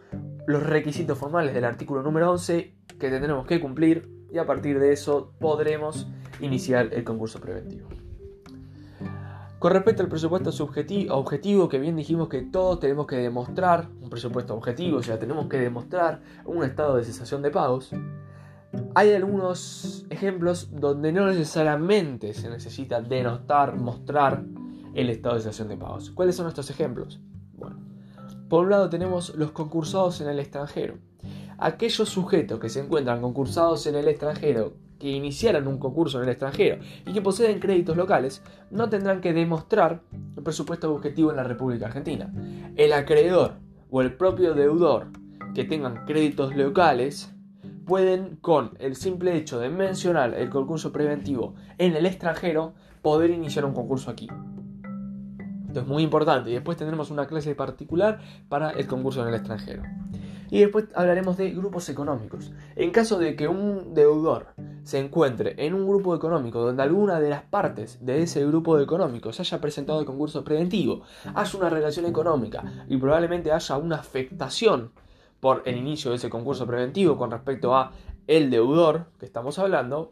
los 0.45 0.63
requisitos 0.63 1.17
formales 1.17 1.53
del 1.53 1.63
artículo 1.63 2.01
número 2.01 2.31
11 2.31 2.73
que 3.03 3.09
tendremos 3.09 3.45
que 3.45 3.59
cumplir 3.59 4.09
y 4.31 4.37
a 4.37 4.45
partir 4.45 4.79
de 4.79 4.93
eso 4.93 5.33
podremos 5.37 6.07
iniciar 6.39 6.93
el 6.93 7.03
concurso 7.03 7.41
preventivo. 7.41 7.89
Con 9.59 9.73
respecto 9.73 10.03
al 10.03 10.07
presupuesto 10.07 10.53
subjetivo, 10.53 11.13
objetivo, 11.15 11.67
que 11.67 11.79
bien 11.79 11.97
dijimos 11.97 12.29
que 12.29 12.43
todos 12.43 12.79
tenemos 12.79 13.05
que 13.05 13.17
demostrar 13.17 13.89
un 13.99 14.09
presupuesto 14.09 14.55
objetivo, 14.55 14.99
o 14.99 15.03
sea, 15.03 15.19
tenemos 15.19 15.47
que 15.47 15.57
demostrar 15.57 16.21
un 16.45 16.63
estado 16.63 16.95
de 16.95 17.03
cesación 17.03 17.41
de 17.41 17.51
pagos, 17.51 17.91
hay 18.95 19.11
algunos 19.11 20.05
ejemplos 20.09 20.69
donde 20.71 21.11
no 21.11 21.27
necesariamente 21.27 22.33
se 22.33 22.49
necesita 22.49 23.01
denostar, 23.01 23.75
mostrar 23.75 24.45
el 24.93 25.09
estado 25.09 25.35
de 25.35 25.41
cesación 25.41 25.67
de 25.67 25.75
pagos. 25.75 26.09
¿Cuáles 26.11 26.37
son 26.37 26.47
estos 26.47 26.69
ejemplos? 26.69 27.19
Bueno, 27.53 27.79
por 28.47 28.63
un 28.63 28.69
lado 28.69 28.89
tenemos 28.89 29.35
los 29.35 29.51
concursados 29.51 30.21
en 30.21 30.29
el 30.29 30.39
extranjero. 30.39 30.99
Aquellos 31.63 32.09
sujetos 32.09 32.59
que 32.59 32.67
se 32.67 32.81
encuentran 32.81 33.21
concursados 33.21 33.87
en 33.87 33.95
el 33.95 34.09
extranjero 34.09 34.73
que 34.99 35.09
iniciaran 35.09 35.65
un 35.65 35.77
concurso 35.77 36.17
en 36.17 36.25
el 36.25 36.31
extranjero 36.31 36.83
y 37.07 37.13
que 37.13 37.21
poseen 37.21 37.61
créditos 37.61 37.95
locales 37.95 38.43
no 38.69 38.89
tendrán 38.89 39.21
que 39.21 39.31
demostrar 39.31 40.01
el 40.35 40.43
presupuesto 40.43 40.93
objetivo 40.93 41.31
en 41.31 41.37
la 41.37 41.45
República 41.45 41.85
Argentina. 41.85 42.33
El 42.75 42.91
acreedor 42.91 43.53
o 43.89 44.01
el 44.01 44.13
propio 44.13 44.55
deudor 44.55 45.07
que 45.55 45.63
tengan 45.63 46.03
créditos 46.05 46.53
locales 46.53 47.33
pueden 47.85 48.35
con 48.41 48.71
el 48.79 48.97
simple 48.97 49.37
hecho 49.37 49.57
de 49.57 49.69
mencionar 49.69 50.33
el 50.33 50.49
concurso 50.49 50.91
preventivo 50.91 51.55
en 51.77 51.95
el 51.95 52.05
extranjero 52.05 52.73
poder 53.01 53.29
iniciar 53.29 53.63
un 53.63 53.73
concurso 53.73 54.11
aquí. 54.11 54.27
Esto 55.67 55.79
es 55.79 55.87
muy 55.87 56.03
importante 56.03 56.49
y 56.49 56.55
después 56.55 56.75
tendremos 56.75 57.09
una 57.09 57.25
clase 57.25 57.55
particular 57.55 58.19
para 58.49 58.71
el 58.71 58.85
concurso 58.85 59.21
en 59.21 59.29
el 59.29 59.35
extranjero. 59.35 59.83
Y 60.53 60.59
después 60.59 60.85
hablaremos 60.93 61.35
de 61.35 61.49
grupos 61.49 61.89
económicos. 61.89 62.51
En 62.75 62.91
caso 62.91 63.17
de 63.17 63.35
que 63.35 63.47
un 63.47 63.95
deudor 63.95 64.49
se 64.83 64.99
encuentre 64.99 65.55
en 65.57 65.73
un 65.73 65.87
grupo 65.87 66.13
económico 66.13 66.61
donde 66.61 66.83
alguna 66.83 67.19
de 67.19 67.31
las 67.31 67.41
partes 67.41 68.05
de 68.05 68.21
ese 68.21 68.45
grupo 68.45 68.79
económico 68.79 69.33
se 69.33 69.41
haya 69.41 69.59
presentado 69.59 69.99
el 69.99 70.05
concurso 70.05 70.43
preventivo, 70.43 71.01
haya 71.33 71.57
una 71.57 71.71
relación 71.71 72.05
económica 72.05 72.85
y 72.87 72.97
probablemente 72.97 73.51
haya 73.51 73.77
una 73.77 73.95
afectación 73.95 74.91
por 75.39 75.63
el 75.65 75.75
inicio 75.75 76.11
de 76.11 76.17
ese 76.17 76.29
concurso 76.29 76.67
preventivo 76.67 77.17
con 77.17 77.31
respecto 77.31 77.75
a 77.75 77.91
el 78.27 78.51
deudor 78.51 79.07
que 79.17 79.25
estamos 79.25 79.57
hablando, 79.57 80.11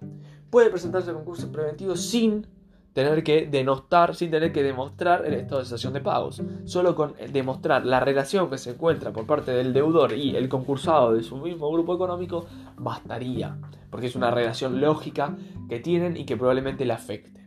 puede 0.50 0.72
presentarse 0.72 1.12
el 1.12 1.18
concurso 1.18 1.52
preventivo 1.52 1.96
sin 1.96 2.48
tener 2.94 3.24
que 3.24 3.48
denostar, 3.48 4.16
sin 4.16 4.32
tener 4.32 4.52
que 4.52 4.64
demostrar 4.64 5.26
el 5.26 5.34
estado 5.34 5.60
de 5.60 5.66
situación 5.66 5.94
de 5.94 6.02
pagos. 6.02 6.42
Solo 6.66 6.96
con 6.96 7.14
demostrar 7.32 7.86
la 7.86 8.00
relación 8.00 8.50
que 8.50 8.58
se 8.58 8.72
encuentra 8.72 9.14
por 9.14 9.26
parte 9.26 9.52
del 9.52 9.74
deudor 9.74 10.14
y 10.14 10.36
el 10.36 10.50
concursado 10.50 11.14
de 11.14 11.24
su 11.24 11.38
mismo 11.38 11.72
grupo 11.72 11.96
económico, 11.96 12.46
bastaría. 12.78 13.58
Porque 13.90 14.08
es 14.08 14.16
una 14.16 14.32
relación 14.32 14.82
lógica 14.82 15.38
que 15.70 15.80
tienen 15.80 16.18
y 16.18 16.26
que 16.26 16.38
probablemente 16.38 16.86
le 16.86 16.94
afecte. 16.94 17.42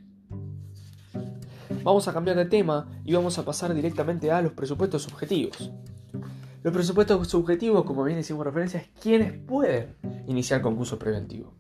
Vamos 1.83 2.09
a 2.09 2.15
cambiar 2.15 2.37
de 2.37 2.47
tema 2.47 2.87
y 3.05 3.13
vamos 3.13 3.39
a 3.39 3.45
pasar 3.45 3.75
directamente 3.75 4.31
a 4.31 4.41
los 4.41 4.53
presupuestos 4.53 5.03
subjetivos. 5.03 5.71
Los 6.63 6.73
presupuestos 6.73 7.29
subjetivos, 7.29 7.85
como 7.85 8.05
bien 8.05 8.19
hicimos 8.19 8.43
referencia, 8.43 8.81
es 8.81 8.89
quienes 9.03 9.35
pueden 9.35 9.97
iniciar 10.27 10.63
concurso 10.63 10.99
preventivo. 10.99 11.53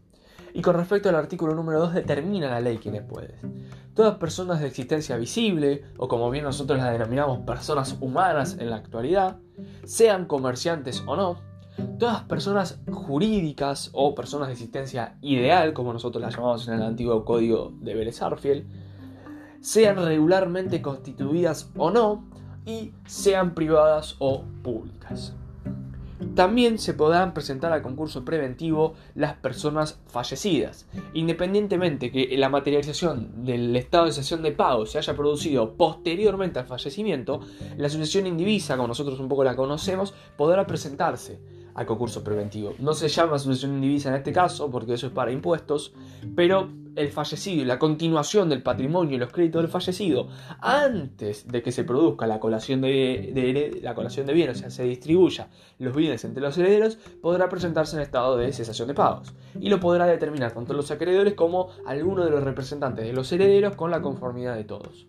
Y 0.54 0.62
con 0.62 0.76
respecto 0.76 1.08
al 1.08 1.16
artículo 1.16 1.52
número 1.52 1.80
2 1.80 1.94
determina 1.94 2.48
la 2.48 2.60
ley 2.60 2.78
quienes 2.78 3.02
pueden. 3.02 3.68
Todas 3.92 4.18
personas 4.18 4.60
de 4.60 4.68
existencia 4.68 5.16
visible, 5.16 5.82
o 5.98 6.06
como 6.06 6.30
bien 6.30 6.44
nosotros 6.44 6.78
las 6.78 6.92
denominamos 6.92 7.40
personas 7.40 7.96
humanas 8.00 8.56
en 8.60 8.70
la 8.70 8.76
actualidad, 8.76 9.38
sean 9.84 10.26
comerciantes 10.26 11.02
o 11.06 11.16
no, 11.16 11.38
todas 11.98 12.22
personas 12.22 12.80
jurídicas 12.88 13.90
o 13.94 14.14
personas 14.14 14.46
de 14.46 14.52
existencia 14.52 15.18
ideal, 15.22 15.72
como 15.72 15.92
nosotros 15.92 16.22
las 16.22 16.36
llamamos 16.36 16.68
en 16.68 16.74
el 16.74 16.82
antiguo 16.82 17.24
código 17.24 17.72
de 17.80 17.94
Vélez 17.94 18.20
sean 19.60 19.96
regularmente 19.96 20.80
constituidas 20.80 21.68
o 21.76 21.90
no, 21.90 22.28
y 22.64 22.92
sean 23.06 23.54
privadas 23.54 24.14
o 24.20 24.44
públicas. 24.62 25.34
También 26.34 26.78
se 26.78 26.94
podrán 26.94 27.34
presentar 27.34 27.72
al 27.72 27.82
concurso 27.82 28.24
preventivo 28.24 28.94
las 29.14 29.34
personas 29.34 29.98
fallecidas, 30.06 30.86
independientemente 31.12 32.10
que 32.10 32.36
la 32.38 32.48
materialización 32.48 33.44
del 33.44 33.74
estado 33.76 34.06
de 34.06 34.12
sesión 34.12 34.42
de 34.42 34.52
pago 34.52 34.86
se 34.86 34.98
haya 34.98 35.16
producido 35.16 35.74
posteriormente 35.74 36.58
al 36.58 36.66
fallecimiento, 36.66 37.40
la 37.76 37.88
asociación 37.88 38.26
indivisa, 38.26 38.76
como 38.76 38.88
nosotros 38.88 39.18
un 39.20 39.28
poco 39.28 39.44
la 39.44 39.56
conocemos, 39.56 40.14
podrá 40.36 40.66
presentarse 40.66 41.38
al 41.74 41.86
concurso 41.86 42.22
preventivo. 42.22 42.74
No 42.78 42.94
se 42.94 43.08
llama 43.08 43.36
asociación 43.36 43.74
indivisa 43.74 44.08
en 44.08 44.16
este 44.16 44.32
caso, 44.32 44.70
porque 44.70 44.94
eso 44.94 45.08
es 45.08 45.12
para 45.12 45.32
impuestos, 45.32 45.92
pero 46.36 46.68
el 46.96 47.08
fallecido 47.10 47.62
y 47.62 47.64
la 47.64 47.78
continuación 47.78 48.48
del 48.48 48.62
patrimonio 48.62 49.16
y 49.16 49.18
los 49.18 49.32
créditos 49.32 49.62
del 49.62 49.70
fallecido 49.70 50.28
antes 50.60 51.48
de 51.48 51.62
que 51.62 51.72
se 51.72 51.84
produzca 51.84 52.26
la 52.26 52.40
colación 52.40 52.80
de, 52.80 53.80
la 53.82 53.94
colación 53.94 54.26
de 54.26 54.32
bienes, 54.32 54.58
o 54.58 54.60
sea, 54.60 54.70
se 54.70 54.84
distribuya 54.84 55.48
los 55.78 55.94
bienes 55.94 56.24
entre 56.24 56.42
los 56.42 56.56
herederos, 56.58 56.96
podrá 57.20 57.48
presentarse 57.48 57.96
en 57.96 58.02
estado 58.02 58.36
de 58.36 58.52
cesación 58.52 58.88
de 58.88 58.94
pagos 58.94 59.34
y 59.58 59.68
lo 59.68 59.80
podrá 59.80 60.06
determinar 60.06 60.52
tanto 60.52 60.74
los 60.74 60.90
acreedores 60.90 61.34
como 61.34 61.70
alguno 61.86 62.24
de 62.24 62.30
los 62.30 62.42
representantes 62.42 63.04
de 63.04 63.12
los 63.12 63.30
herederos 63.32 63.76
con 63.76 63.90
la 63.90 64.02
conformidad 64.02 64.56
de 64.56 64.64
todos. 64.64 65.06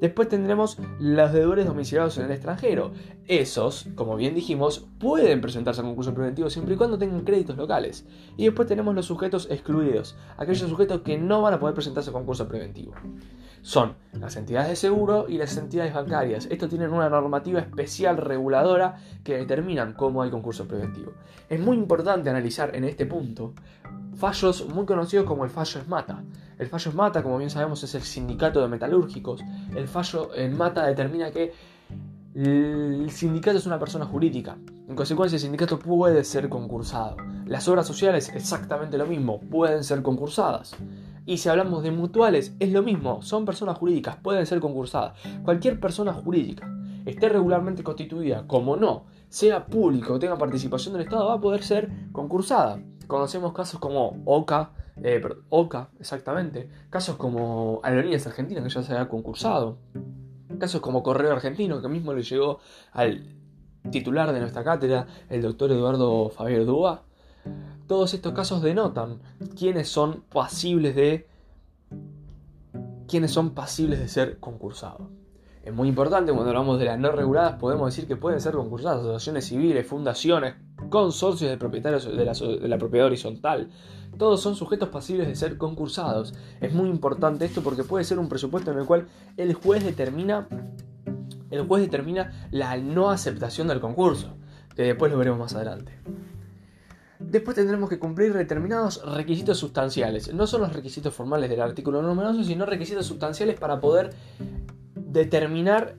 Después 0.00 0.28
tendremos 0.28 0.78
los 0.98 1.32
deudores 1.32 1.66
domiciliados 1.66 2.18
en 2.18 2.26
el 2.26 2.32
extranjero. 2.32 2.92
Esos, 3.26 3.86
como 3.94 4.16
bien 4.16 4.34
dijimos, 4.34 4.86
pueden 4.98 5.40
presentarse 5.40 5.80
a 5.80 5.84
concurso 5.84 6.12
preventivo 6.12 6.50
siempre 6.50 6.74
y 6.74 6.76
cuando 6.76 6.98
tengan 6.98 7.24
créditos 7.24 7.56
locales. 7.56 8.06
Y 8.36 8.44
después 8.44 8.68
tenemos 8.68 8.94
los 8.94 9.06
sujetos 9.06 9.48
excluidos, 9.50 10.16
aquellos 10.36 10.68
sujetos 10.68 11.02
que 11.02 11.13
no 11.18 11.42
van 11.42 11.54
a 11.54 11.60
poder 11.60 11.74
presentarse 11.74 12.10
a 12.10 12.12
concurso 12.12 12.48
preventivo. 12.48 12.92
Son 13.62 13.94
las 14.12 14.36
entidades 14.36 14.68
de 14.68 14.76
seguro 14.76 15.26
y 15.28 15.38
las 15.38 15.56
entidades 15.56 15.94
bancarias. 15.94 16.46
Estos 16.50 16.68
tienen 16.68 16.92
una 16.92 17.08
normativa 17.08 17.60
especial 17.60 18.18
reguladora 18.18 18.96
que 19.22 19.38
determinan 19.38 19.94
cómo 19.94 20.22
hay 20.22 20.30
concurso 20.30 20.68
preventivo. 20.68 21.12
Es 21.48 21.58
muy 21.58 21.76
importante 21.76 22.28
analizar 22.28 22.76
en 22.76 22.84
este 22.84 23.06
punto 23.06 23.54
fallos 24.14 24.68
muy 24.68 24.84
conocidos 24.84 25.26
como 25.26 25.44
el 25.44 25.50
fallo 25.50 25.80
ESMATA. 25.80 26.22
El 26.58 26.68
fallo 26.68 26.90
ESMATA, 26.90 27.22
como 27.22 27.38
bien 27.38 27.50
sabemos, 27.50 27.82
es 27.82 27.94
el 27.94 28.02
sindicato 28.02 28.60
de 28.60 28.68
metalúrgicos. 28.68 29.42
El 29.74 29.88
fallo 29.88 30.34
ESMATA 30.34 30.86
determina 30.86 31.30
que 31.30 31.52
el 32.34 33.10
sindicato 33.10 33.58
es 33.58 33.66
una 33.66 33.78
persona 33.78 34.06
jurídica. 34.06 34.56
En 34.88 34.96
consecuencia, 34.96 35.36
el 35.36 35.42
sindicato 35.42 35.78
puede 35.78 36.24
ser 36.24 36.48
concursado. 36.48 37.16
Las 37.46 37.68
obras 37.68 37.86
sociales, 37.86 38.28
exactamente 38.34 38.98
lo 38.98 39.06
mismo, 39.06 39.40
pueden 39.40 39.84
ser 39.84 40.02
concursadas. 40.02 40.76
Y 41.26 41.38
si 41.38 41.48
hablamos 41.48 41.82
de 41.82 41.90
mutuales, 41.90 42.54
es 42.60 42.70
lo 42.70 42.82
mismo, 42.82 43.22
son 43.22 43.44
personas 43.44 43.78
jurídicas, 43.78 44.16
pueden 44.16 44.44
ser 44.46 44.60
concursadas. 44.60 45.18
Cualquier 45.42 45.80
persona 45.80 46.12
jurídica 46.12 46.70
esté 47.06 47.28
regularmente 47.28 47.82
constituida, 47.82 48.46
como 48.46 48.76
no, 48.76 49.04
sea 49.28 49.66
público 49.66 50.14
o 50.14 50.18
tenga 50.18 50.36
participación 50.36 50.94
del 50.94 51.02
Estado, 51.02 51.26
va 51.28 51.34
a 51.34 51.40
poder 51.40 51.62
ser 51.62 51.90
concursada. 52.12 52.80
Conocemos 53.06 53.52
casos 53.52 53.80
como 53.80 54.22
OCA, 54.24 54.72
eh, 55.02 55.22
OCA, 55.48 55.90
exactamente, 55.98 56.68
casos 56.90 57.16
como 57.16 57.80
Aerolíneas 57.82 58.26
Argentinas, 58.26 58.64
que 58.64 58.70
ya 58.70 58.82
se 58.82 58.94
ha 58.94 59.08
concursado, 59.08 59.78
casos 60.58 60.80
como 60.80 61.02
Correo 61.02 61.32
Argentino, 61.32 61.80
que 61.82 61.88
mismo 61.88 62.12
le 62.12 62.22
llegó 62.22 62.60
al 62.92 63.34
titular 63.90 64.32
de 64.32 64.40
nuestra 64.40 64.64
cátedra, 64.64 65.06
el 65.28 65.42
doctor 65.42 65.70
Eduardo 65.72 66.30
Fabián 66.30 66.66
Dúa. 66.66 67.02
Todos 67.86 68.14
estos 68.14 68.32
casos 68.32 68.62
denotan 68.62 69.20
quiénes 69.58 69.88
son 69.88 70.22
pasibles 70.32 70.96
de 70.96 71.26
quiénes 73.06 73.30
son 73.30 73.50
pasibles 73.50 73.98
de 73.98 74.08
ser 74.08 74.38
concursados. 74.40 75.08
Es 75.62 75.72
muy 75.72 75.88
importante 75.88 76.32
cuando 76.32 76.50
hablamos 76.50 76.78
de 76.78 76.84
las 76.84 76.98
no 76.98 77.10
reguladas, 77.10 77.58
podemos 77.58 77.86
decir 77.86 78.06
que 78.06 78.16
pueden 78.16 78.40
ser 78.40 78.52
concursadas 78.54 79.00
asociaciones 79.00 79.46
civiles, 79.46 79.86
fundaciones, 79.86 80.54
consorcios 80.90 81.50
de 81.50 81.56
propietarios 81.56 82.04
de 82.04 82.24
la, 82.24 82.32
de 82.32 82.68
la 82.68 82.78
propiedad 82.78 83.06
horizontal. 83.06 83.70
Todos 84.18 84.40
son 84.40 84.56
sujetos 84.56 84.90
pasibles 84.90 85.26
de 85.26 85.34
ser 85.34 85.56
concursados. 85.56 86.34
Es 86.60 86.72
muy 86.72 86.88
importante 86.90 87.46
esto 87.46 87.62
porque 87.62 87.82
puede 87.82 88.04
ser 88.04 88.18
un 88.18 88.28
presupuesto 88.28 88.70
en 88.72 88.78
el 88.78 88.86
cual 88.86 89.08
el 89.36 89.54
juez 89.54 89.84
determina 89.84 90.48
el 91.50 91.66
juez 91.66 91.82
determina 91.82 92.48
la 92.50 92.76
no 92.76 93.10
aceptación 93.10 93.68
del 93.68 93.80
concurso, 93.80 94.34
que 94.74 94.82
después 94.82 95.12
lo 95.12 95.18
veremos 95.18 95.38
más 95.38 95.54
adelante. 95.54 95.92
Después 97.18 97.54
tendremos 97.54 97.88
que 97.88 97.98
cumplir 97.98 98.32
determinados 98.32 99.02
requisitos 99.14 99.58
sustanciales. 99.58 100.32
No 100.34 100.46
son 100.46 100.62
los 100.62 100.72
requisitos 100.72 101.14
formales 101.14 101.48
del 101.48 101.60
artículo 101.60 102.02
numeroso, 102.02 102.42
sino 102.44 102.66
requisitos 102.66 103.06
sustanciales 103.06 103.58
para 103.58 103.80
poder 103.80 104.10
determinar 104.96 105.96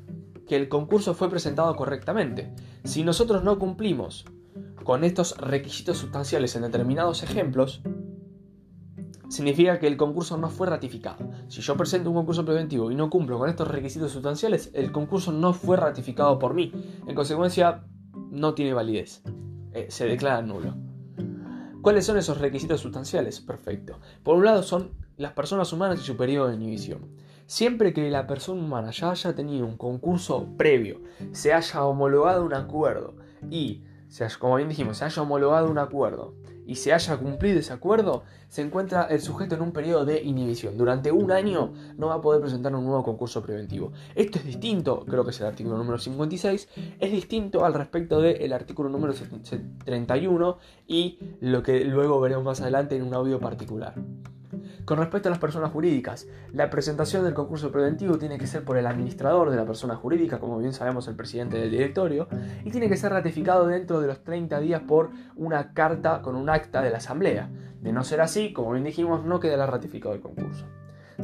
que 0.48 0.56
el 0.56 0.70
concurso 0.70 1.14
fue 1.14 1.30
presentado 1.30 1.76
correctamente. 1.76 2.54
Si 2.84 3.04
nosotros 3.04 3.44
no 3.44 3.58
cumplimos 3.58 4.26
con 4.84 5.04
estos 5.04 5.38
requisitos 5.38 5.98
sustanciales 5.98 6.56
en 6.56 6.64
determinados 6.64 7.24
ejemplos, 7.24 7.82
significa 9.30 9.80
que 9.80 9.88
el 9.88 9.98
concurso 9.98 10.38
no 10.38 10.50
fue 10.50 10.68
ratificado. 10.68 11.18
Si 11.48 11.62
yo 11.62 11.76
presento 11.76 12.10
un 12.10 12.16
concurso 12.16 12.46
preventivo 12.46 12.92
y 12.92 12.96
no 12.96 13.10
cumplo 13.10 13.40
con 13.40 13.50
estos 13.50 13.68
requisitos 13.68 14.12
sustanciales, 14.12 14.70
el 14.74 14.92
concurso 14.92 15.32
no 15.32 15.54
fue 15.54 15.78
ratificado 15.78 16.38
por 16.38 16.54
mí. 16.54 16.72
En 17.08 17.16
consecuencia, 17.16 17.84
no 18.30 18.54
tiene 18.54 18.74
validez. 18.74 19.24
Eh, 19.74 19.88
se 19.90 20.06
declara 20.06 20.42
nulo. 20.42 20.85
¿Cuáles 21.86 22.08
son 22.08 22.18
esos 22.18 22.40
requisitos 22.40 22.82
sustanciales? 22.82 23.42
Perfecto. 23.42 24.00
Por 24.24 24.38
un 24.38 24.46
lado 24.46 24.64
son 24.64 24.90
las 25.18 25.34
personas 25.34 25.72
humanas 25.72 26.00
y 26.00 26.04
su 26.04 26.18
periodo 26.18 26.48
de 26.48 26.56
inhibición. 26.56 27.12
Siempre 27.46 27.94
que 27.94 28.10
la 28.10 28.26
persona 28.26 28.60
humana 28.60 28.90
ya 28.90 29.12
haya 29.12 29.36
tenido 29.36 29.68
un 29.68 29.78
concurso 29.78 30.48
previo, 30.58 31.02
se 31.32 31.54
haya 31.54 31.84
homologado 31.84 32.44
un 32.44 32.56
acuerdo 32.56 33.14
y, 33.52 33.84
como 34.40 34.56
bien 34.56 34.70
dijimos, 34.70 34.98
se 34.98 35.06
haya 35.06 35.22
homologado 35.22 35.70
un 35.70 35.78
acuerdo 35.78 36.34
y 36.66 36.76
se 36.76 36.94
haya 36.94 37.18
cumplido 37.18 37.60
ese 37.60 37.74
acuerdo, 37.74 38.24
se 38.48 38.62
encuentra 38.62 39.04
el 39.04 39.22
sujeto 39.22 39.56
en 39.56 39.62
un 39.62 39.72
periodo 39.72 40.06
de 40.06 40.22
inhibición. 40.22 40.78
Durante 40.78 41.12
un 41.12 41.32
año 41.32 41.74
no 41.98 42.08
va 42.08 42.16
a 42.16 42.22
poder 42.22 42.42
presentar 42.42 42.76
un 42.76 42.86
nuevo 42.86 43.04
concurso 43.04 43.42
preventivo. 43.42 43.92
Esto 44.16 44.40
es 44.40 44.46
distinto, 44.46 45.06
creo 45.06 45.24
que 45.24 45.32
es 45.32 45.40
el 45.40 45.48
artículo 45.48 45.78
número 45.78 45.98
56, 45.98 46.70
es 47.00 47.12
distinto 47.12 47.66
al 47.66 47.74
respecto 47.74 48.22
del 48.22 48.54
artículo 48.54 48.90
número 48.90 49.14
31 49.86 50.58
y 50.88 51.20
lo 51.42 51.64
que 51.64 51.86
luego 51.86 52.20
veremos 52.20 52.44
más 52.44 52.62
adelante 52.62 52.96
en 52.96 53.04
un 53.04 53.14
audio 53.14 53.40
particular. 53.40 53.96
Con 54.86 55.00
respecto 55.00 55.30
a 55.30 55.32
las 55.32 55.40
personas 55.40 55.72
jurídicas, 55.72 56.28
la 56.54 56.70
presentación 56.70 57.24
del 57.24 57.34
concurso 57.34 57.72
preventivo 57.72 58.20
tiene 58.20 58.38
que 58.38 58.46
ser 58.46 58.64
por 58.64 58.78
el 58.78 58.86
administrador 58.86 59.50
de 59.50 59.56
la 59.56 59.66
persona 59.66 59.96
jurídica, 59.96 60.40
como 60.40 60.60
bien 60.60 60.74
sabemos 60.74 61.08
el 61.08 61.16
presidente 61.16 61.58
del 61.58 61.72
directorio, 61.72 62.28
y 62.64 62.70
tiene 62.70 62.88
que 62.88 62.96
ser 62.96 63.12
ratificado 63.12 63.66
dentro 63.66 64.00
de 64.00 64.06
los 64.06 64.24
30 64.24 64.60
días 64.60 64.84
por 64.84 65.10
una 65.36 65.74
carta 65.74 66.22
con 66.22 66.36
un 66.36 66.52
acta 66.52 66.84
de 66.84 66.92
la 66.92 66.98
asamblea. 66.98 67.50
De 67.82 67.92
no 67.92 68.04
ser 68.04 68.22
así, 68.22 68.54
como 68.54 68.74
bien 68.74 68.84
dijimos, 68.84 69.26
no 69.26 69.40
quedará 69.40 69.66
ratificado 69.66 70.14
el 70.14 70.22
concurso. 70.22 70.68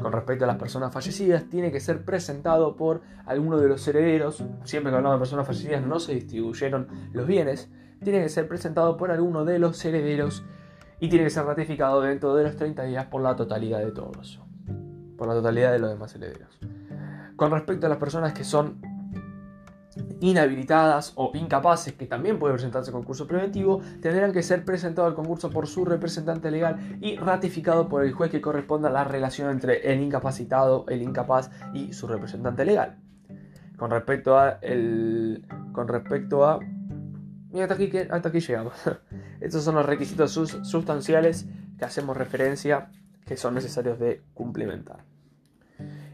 Con 0.01 0.11
respecto 0.11 0.45
a 0.45 0.47
las 0.47 0.57
personas 0.57 0.91
fallecidas, 0.91 1.47
tiene 1.47 1.71
que 1.71 1.79
ser 1.79 2.03
presentado 2.03 2.75
por 2.75 3.01
alguno 3.27 3.59
de 3.59 3.67
los 3.67 3.87
herederos. 3.87 4.43
Siempre 4.63 4.91
que 4.91 4.97
hablamos 4.97 5.19
de 5.19 5.21
personas 5.21 5.45
fallecidas 5.45 5.85
no 5.85 5.99
se 5.99 6.15
distribuyeron 6.15 6.87
los 7.13 7.27
bienes. 7.27 7.69
Tiene 8.03 8.23
que 8.23 8.29
ser 8.29 8.47
presentado 8.47 8.97
por 8.97 9.11
alguno 9.11 9.45
de 9.45 9.59
los 9.59 9.85
herederos 9.85 10.43
y 11.01 11.09
tiene 11.09 11.25
que 11.25 11.31
ser 11.31 11.45
ratificado 11.45 11.99
dentro 11.99 12.35
de 12.35 12.43
los 12.43 12.55
30 12.55 12.83
días 12.83 13.05
por 13.07 13.23
la 13.23 13.35
totalidad 13.35 13.79
de 13.79 13.91
todos, 13.91 14.39
por 15.17 15.27
la 15.27 15.33
totalidad 15.33 15.71
de 15.71 15.79
los 15.79 15.89
demás 15.89 16.15
herederos. 16.15 16.59
Con 17.35 17.49
respecto 17.49 17.87
a 17.87 17.89
las 17.89 17.97
personas 17.97 18.33
que 18.33 18.43
son 18.43 18.79
inhabilitadas 20.19 21.13
o 21.15 21.31
incapaces, 21.33 21.93
que 21.93 22.05
también 22.05 22.37
pueden 22.37 22.55
presentarse 22.55 22.91
concurso 22.91 23.27
preventivo, 23.27 23.81
tendrán 23.99 24.31
que 24.31 24.43
ser 24.43 24.63
presentados 24.63 25.09
al 25.09 25.15
concurso 25.15 25.49
por 25.49 25.65
su 25.65 25.85
representante 25.85 26.51
legal 26.51 26.77
y 27.01 27.17
ratificado 27.17 27.89
por 27.89 28.05
el 28.05 28.13
juez 28.13 28.29
que 28.29 28.39
corresponda 28.39 28.89
a 28.89 28.91
la 28.91 29.03
relación 29.03 29.49
entre 29.49 29.91
el 29.91 30.01
incapacitado, 30.01 30.85
el 30.87 31.01
incapaz 31.01 31.49
y 31.73 31.93
su 31.93 32.07
representante 32.07 32.63
legal. 32.63 32.99
Con 33.75 33.89
respecto 33.89 34.37
a 34.37 34.59
con 35.73 35.87
respecto 35.87 36.45
a 36.45 36.59
y 37.53 37.59
hasta 37.59 37.73
aquí, 37.75 37.91
hasta 38.09 38.29
aquí 38.29 38.39
llegamos. 38.39 38.73
Estos 39.41 39.63
son 39.63 39.75
los 39.75 39.85
requisitos 39.85 40.31
sustanciales 40.63 41.45
que 41.77 41.85
hacemos 41.85 42.15
referencia 42.17 42.89
que 43.25 43.37
son 43.37 43.55
necesarios 43.55 43.99
de 43.99 44.21
cumplimentar. 44.33 45.05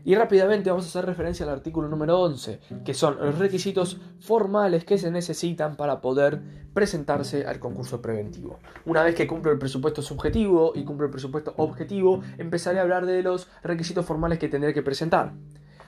Y 0.03 0.15
rápidamente 0.15 0.69
vamos 0.69 0.85
a 0.85 0.87
hacer 0.87 1.05
referencia 1.05 1.45
al 1.45 1.51
artículo 1.51 1.89
número 1.89 2.17
11, 2.21 2.61
que 2.85 2.93
son 2.93 3.17
los 3.19 3.37
requisitos 3.39 3.99
formales 4.21 4.85
que 4.85 4.97
se 4.97 5.11
necesitan 5.11 5.75
para 5.75 5.99
poder 5.99 6.39
presentarse 6.73 7.45
al 7.45 7.59
concurso 7.59 8.01
preventivo. 8.01 8.59
Una 8.85 9.03
vez 9.03 9.15
que 9.15 9.27
cumplo 9.27 9.51
el 9.51 9.59
presupuesto 9.59 10.01
subjetivo 10.01 10.71
y 10.75 10.85
cumplo 10.85 11.07
el 11.07 11.11
presupuesto 11.11 11.53
objetivo, 11.57 12.21
empezaré 12.37 12.79
a 12.79 12.83
hablar 12.83 13.05
de 13.05 13.21
los 13.21 13.49
requisitos 13.63 14.05
formales 14.05 14.39
que 14.39 14.47
tendré 14.47 14.73
que 14.73 14.81
presentar 14.81 15.33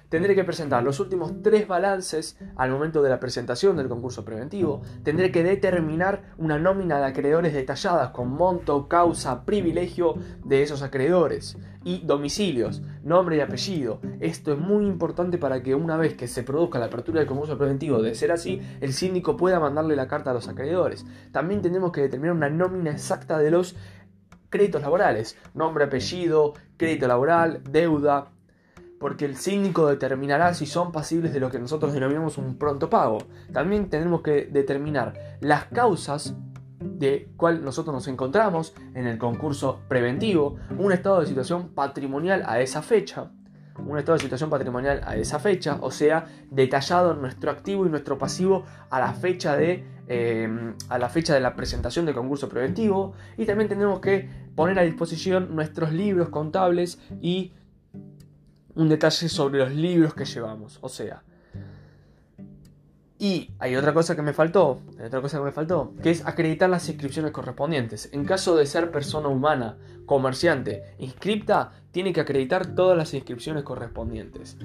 tendré 0.09 0.35
que 0.35 0.43
presentar 0.43 0.83
los 0.83 0.99
últimos 0.99 1.41
tres 1.41 1.67
balances 1.67 2.37
al 2.55 2.71
momento 2.71 3.01
de 3.01 3.09
la 3.09 3.19
presentación 3.19 3.77
del 3.77 3.87
concurso 3.87 4.25
preventivo, 4.25 4.81
tendré 5.03 5.31
que 5.31 5.43
determinar 5.43 6.33
una 6.37 6.59
nómina 6.59 6.99
de 6.99 7.05
acreedores 7.05 7.53
detalladas 7.53 8.09
con 8.09 8.29
monto, 8.29 8.87
causa, 8.87 9.45
privilegio 9.45 10.15
de 10.43 10.63
esos 10.63 10.81
acreedores 10.81 11.57
y 11.83 11.99
domicilios, 11.99 12.81
nombre 13.03 13.37
y 13.37 13.39
apellido. 13.39 14.01
Esto 14.19 14.53
es 14.53 14.59
muy 14.59 14.85
importante 14.85 15.37
para 15.37 15.63
que 15.63 15.75
una 15.75 15.95
vez 15.95 16.15
que 16.15 16.27
se 16.27 16.43
produzca 16.43 16.79
la 16.79 16.85
apertura 16.85 17.19
del 17.19 17.27
concurso 17.27 17.57
preventivo, 17.57 18.01
de 18.01 18.15
ser 18.15 18.31
así, 18.31 18.61
el 18.81 18.93
síndico 18.93 19.37
pueda 19.37 19.59
mandarle 19.59 19.95
la 19.95 20.07
carta 20.07 20.31
a 20.31 20.33
los 20.33 20.47
acreedores. 20.47 21.05
También 21.31 21.61
tenemos 21.61 21.91
que 21.91 22.01
determinar 22.01 22.35
una 22.35 22.49
nómina 22.49 22.91
exacta 22.91 23.37
de 23.37 23.51
los 23.51 23.75
créditos 24.49 24.81
laborales, 24.81 25.37
nombre, 25.53 25.85
apellido, 25.85 26.53
crédito 26.77 27.07
laboral, 27.07 27.61
deuda, 27.69 28.31
porque 28.99 29.25
el 29.25 29.37
síndico 29.37 29.87
determinará 29.87 30.53
si 30.53 30.65
son 30.65 30.91
pasibles 30.91 31.33
de 31.33 31.39
lo 31.39 31.49
que 31.49 31.59
nosotros 31.59 31.93
denominamos 31.93 32.37
un 32.37 32.57
pronto 32.57 32.89
pago. 32.89 33.19
También 33.53 33.89
tenemos 33.89 34.21
que 34.21 34.45
determinar 34.51 35.37
las 35.39 35.65
causas 35.65 36.35
de 36.79 37.29
cuál 37.35 37.63
nosotros 37.63 37.93
nos 37.93 38.07
encontramos 38.07 38.73
en 38.93 39.07
el 39.07 39.17
concurso 39.17 39.79
preventivo, 39.87 40.57
un 40.77 40.91
estado 40.91 41.21
de 41.21 41.27
situación 41.27 41.69
patrimonial 41.69 42.43
a 42.45 42.61
esa 42.61 42.81
fecha, 42.81 43.31
un 43.77 43.97
estado 43.97 44.17
de 44.17 44.23
situación 44.23 44.49
patrimonial 44.49 45.01
a 45.05 45.15
esa 45.15 45.39
fecha, 45.39 45.77
o 45.81 45.91
sea, 45.91 46.27
detallado 46.49 47.13
nuestro 47.15 47.51
activo 47.51 47.85
y 47.85 47.89
nuestro 47.89 48.17
pasivo 48.17 48.65
a 48.89 48.99
la 48.99 49.13
fecha 49.13 49.55
de, 49.55 49.85
em, 50.07 50.73
a 50.89 50.97
la, 50.97 51.09
fecha 51.09 51.33
de 51.33 51.39
la 51.39 51.55
presentación 51.55 52.05
del 52.05 52.15
concurso 52.15 52.49
preventivo, 52.49 53.13
y 53.37 53.45
también 53.45 53.69
tenemos 53.69 53.99
que 53.99 54.29
poner 54.55 54.77
a 54.79 54.83
disposición 54.83 55.55
nuestros 55.55 55.93
libros 55.93 56.29
contables 56.29 56.99
y 57.21 57.53
un 58.75 58.89
detalle 58.89 59.29
sobre 59.29 59.59
los 59.59 59.71
libros 59.71 60.13
que 60.13 60.25
llevamos. 60.25 60.79
O 60.81 60.89
sea. 60.89 61.23
Y 63.21 63.51
hay 63.59 63.75
otra 63.75 63.93
cosa 63.93 64.15
que 64.15 64.21
me 64.21 64.31
faltó, 64.31 64.79
hay 64.97 65.07
otra 65.07 65.19
cosa 65.19 65.39
que 65.39 65.43
me 65.43 65.51
faltó, 65.51 65.93
que 66.01 66.09
es 66.09 66.25
acreditar 66.25 66.69
las 66.69 66.87
inscripciones 66.87 67.33
correspondientes. 67.33 68.07
En 68.13 68.23
caso 68.23 68.55
de 68.55 68.65
ser 68.65 68.91
persona 68.91 69.27
humana, 69.27 69.77
comerciante, 70.05 70.95
inscripta, 70.99 71.73
tiene 71.91 72.13
que 72.13 72.21
acreditar 72.21 72.75
todas 72.75 72.97
las 72.97 73.13
inscripciones 73.13 73.63
correspondientes. 73.63 74.57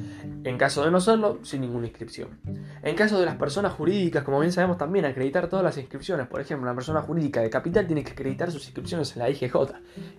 En 0.44 0.56
caso 0.56 0.84
de 0.84 0.92
no 0.92 1.00
serlo, 1.00 1.40
sin 1.42 1.62
ninguna 1.62 1.88
inscripción. 1.88 2.38
En 2.84 2.94
caso 2.94 3.18
de 3.18 3.26
las 3.26 3.34
personas 3.34 3.72
jurídicas, 3.72 4.22
como 4.22 4.38
bien 4.38 4.52
sabemos 4.52 4.78
también, 4.78 5.04
acreditar 5.04 5.48
todas 5.48 5.64
las 5.64 5.76
inscripciones. 5.76 6.28
Por 6.28 6.40
ejemplo, 6.40 6.62
una 6.62 6.76
persona 6.76 7.02
jurídica 7.02 7.40
de 7.40 7.50
capital 7.50 7.88
tiene 7.88 8.04
que 8.04 8.12
acreditar 8.12 8.52
sus 8.52 8.66
inscripciones 8.66 9.16
en 9.16 9.22
la 9.22 9.30
IGJ, 9.30 9.54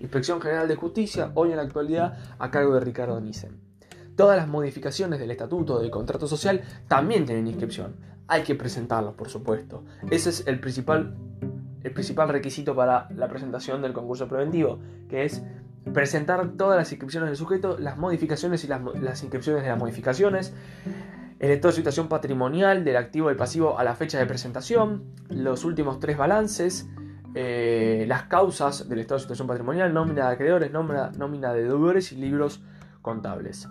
Inspección 0.01 0.41
General 0.41 0.67
de 0.67 0.75
Justicia, 0.75 1.31
hoy 1.35 1.51
en 1.51 1.55
la 1.55 1.63
actualidad 1.63 2.17
a 2.37 2.51
cargo 2.51 2.73
de 2.73 2.81
Ricardo 2.81 3.21
Nissen. 3.21 3.64
Todas 4.15 4.37
las 4.37 4.47
modificaciones 4.47 5.19
del 5.19 5.31
estatuto 5.31 5.79
del 5.79 5.91
contrato 5.91 6.27
social 6.27 6.61
también 6.87 7.25
tienen 7.25 7.47
inscripción. 7.47 7.95
Hay 8.27 8.43
que 8.43 8.55
presentarlos, 8.55 9.13
por 9.15 9.29
supuesto. 9.29 9.83
Ese 10.09 10.29
es 10.29 10.47
el 10.47 10.59
principal, 10.59 11.15
el 11.83 11.91
principal 11.91 12.29
requisito 12.29 12.75
para 12.75 13.09
la 13.15 13.27
presentación 13.27 13.81
del 13.81 13.93
concurso 13.93 14.27
preventivo, 14.27 14.79
que 15.09 15.25
es 15.25 15.43
presentar 15.93 16.51
todas 16.57 16.77
las 16.77 16.91
inscripciones 16.91 17.29
del 17.29 17.37
sujeto, 17.37 17.77
las 17.77 17.97
modificaciones 17.97 18.63
y 18.63 18.67
las, 18.67 19.21
inscripciones 19.21 19.63
de 19.63 19.69
las 19.69 19.77
modificaciones, 19.77 20.53
el 21.39 21.51
estado 21.51 21.71
de 21.71 21.75
situación 21.75 22.07
patrimonial 22.07 22.83
del 22.83 22.97
activo 22.97 23.31
y 23.31 23.35
pasivo 23.35 23.77
a 23.77 23.83
la 23.83 23.95
fecha 23.95 24.17
de 24.17 24.25
presentación, 24.25 25.03
los 25.29 25.65
últimos 25.65 25.99
tres 25.99 26.17
balances, 26.17 26.87
eh, 27.35 28.05
las 28.07 28.23
causas 28.23 28.87
del 28.87 28.99
estado 28.99 29.17
de 29.17 29.23
situación 29.23 29.47
patrimonial, 29.47 29.93
nómina 29.93 30.27
de 30.27 30.33
acreedores, 30.33 30.71
nómina, 30.71 31.11
nómina 31.11 31.53
de 31.53 31.63
deudores 31.63 32.11
y 32.13 32.15
libros 32.15 32.63
contables. 33.01 33.67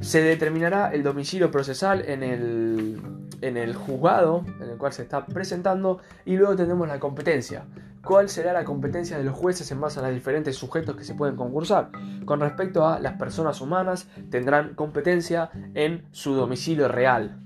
Se 0.00 0.20
determinará 0.20 0.92
el 0.92 1.02
domicilio 1.02 1.50
procesal 1.50 2.04
en 2.06 2.22
el, 2.22 3.74
juzgado 3.74 4.44
en 4.60 4.70
el 4.70 4.76
cual 4.76 4.92
se 4.92 5.02
está 5.02 5.24
presentando 5.24 6.00
y 6.24 6.36
luego 6.36 6.54
tenemos 6.54 6.86
la 6.86 7.00
competencia. 7.00 7.64
¿Cuál 8.04 8.28
será 8.28 8.52
la 8.52 8.64
competencia 8.64 9.18
de 9.18 9.24
los 9.24 9.34
jueces 9.34 9.70
en 9.72 9.80
base 9.80 9.98
a 9.98 10.02
los 10.02 10.12
diferentes 10.12 10.54
sujetos 10.56 10.96
que 10.96 11.04
se 11.04 11.14
pueden 11.14 11.34
concursar? 11.34 11.90
Con 12.24 12.40
respecto 12.40 12.86
a 12.86 13.00
las 13.00 13.14
personas 13.14 13.60
humanas, 13.60 14.06
tendrán 14.30 14.74
competencia 14.74 15.50
en 15.74 16.04
su 16.12 16.34
domicilio 16.34 16.88
real. 16.88 17.40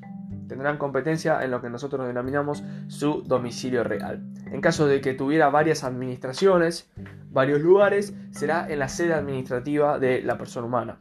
tendrán 0.49 0.79
competencia 0.79 1.45
en 1.45 1.53
lo 1.53 1.63
que 1.63 1.71
nosotros 1.71 2.09
denominamos 2.09 2.65
su 2.89 3.23
domicilio 3.23 3.85
real. 3.85 4.21
En 4.47 4.61
caso 4.61 4.89
de 4.89 5.01
que 5.01 5.15
tuviera 5.15 5.49
varias 5.49 5.85
administraciones, 5.85 6.91
varios 7.31 7.61
lugares, 7.61 8.13
será 8.33 8.69
en 8.69 8.81
la 8.81 8.89
sede 8.89 9.15
administrativa 9.15 10.01
de 10.01 10.23
la 10.23 10.37
persona 10.37 10.67
humana. 10.67 10.99